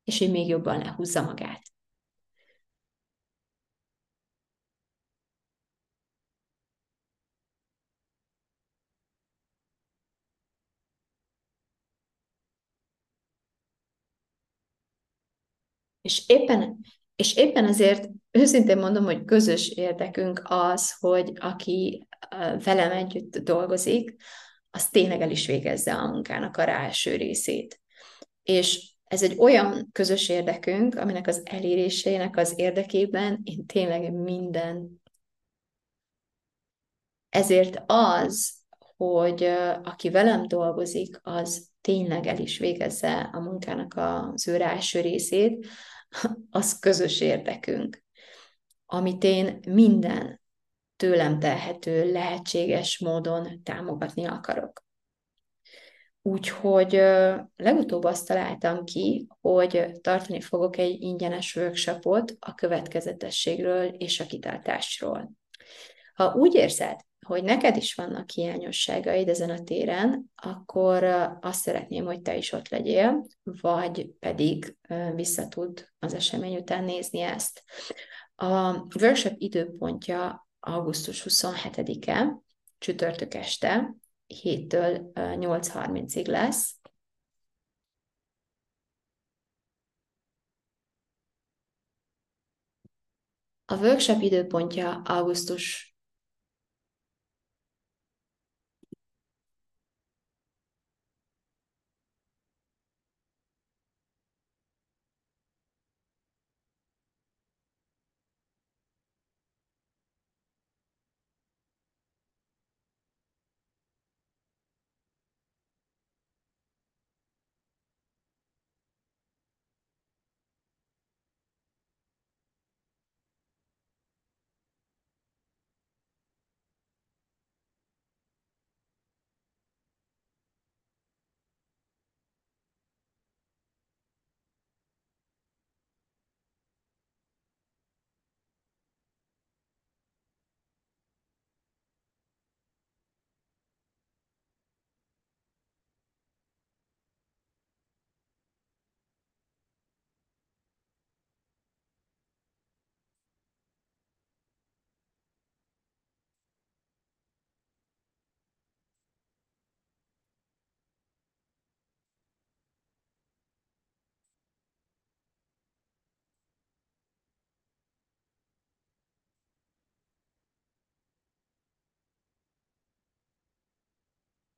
[0.07, 1.61] És hogy még jobban lehúzza magát.
[16.01, 16.77] És éppen,
[17.15, 22.07] és éppen ezért őszintén mondom, hogy közös érdekünk az, hogy aki
[22.63, 24.15] velem együtt dolgozik,
[24.71, 27.81] az tényleg el is végezze a munkának a rá első részét.
[28.43, 35.01] És ez egy olyan közös érdekünk, aminek az elérésének az érdekében én tényleg minden.
[37.29, 38.53] Ezért az,
[38.97, 39.43] hogy
[39.83, 45.67] aki velem dolgozik, az tényleg el is végezze a munkának az ő első részét,
[46.49, 48.03] az közös érdekünk,
[48.85, 50.41] amit én minden
[50.95, 54.86] tőlem telhető, lehetséges módon támogatni akarok.
[56.27, 56.91] Úgyhogy
[57.55, 65.31] legutóbb azt találtam ki, hogy tartani fogok egy ingyenes workshopot a következetességről és a kitartásról.
[66.13, 71.03] Ha úgy érzed, hogy neked is vannak hiányosságaid ezen a téren, akkor
[71.41, 74.75] azt szeretném, hogy te is ott legyél, vagy pedig
[75.15, 77.63] visszatud az esemény után nézni ezt.
[78.35, 82.41] A workshop időpontja augusztus 27-e,
[82.77, 83.95] csütörtök este,
[84.27, 86.75] 7-től 8.30-ig lesz.
[93.65, 95.96] A workshop időpontja augusztus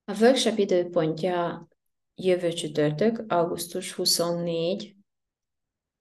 [0.09, 1.67] A workshop időpontja
[2.15, 4.95] jövő csütörtök, augusztus 24.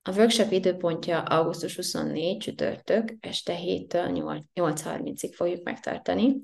[0.02, 6.36] A workshop időpontja augusztus 24 csütörtök, este 7-től 8.30-ig fogjuk megtartani,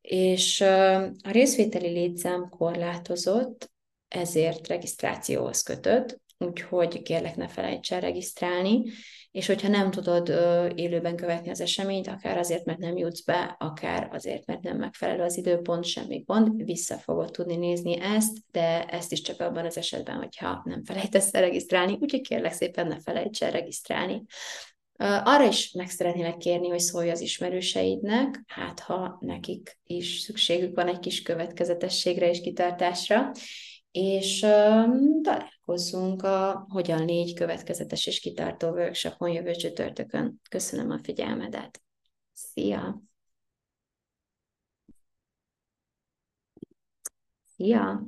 [0.00, 3.70] és a részvételi létszám korlátozott,
[4.08, 8.82] ezért regisztrációhoz kötött, úgyhogy kérlek ne felejts el regisztrálni,
[9.34, 13.56] és hogyha nem tudod ö, élőben követni az eseményt, akár azért, mert nem jutsz be,
[13.58, 18.84] akár azért, mert nem megfelelő az időpont, semmi gond, vissza fogod tudni nézni ezt, de
[18.84, 23.00] ezt is csak abban az esetben, hogyha nem felejtesz el regisztrálni, úgyhogy kérlek szépen ne
[23.00, 24.22] felejts el regisztrálni.
[25.24, 30.88] Arra is meg szeretnélek kérni, hogy szólj az ismerőseidnek, hát ha nekik is szükségük van
[30.88, 33.30] egy kis következetességre és kitartásra,
[33.90, 35.22] és um,
[35.64, 40.40] találkozzunk a Hogyan légy következetes és kitartó workshopon jövő csütörtökön.
[40.50, 41.82] Köszönöm a figyelmedet.
[42.32, 43.02] Szia!
[47.56, 48.02] Szia!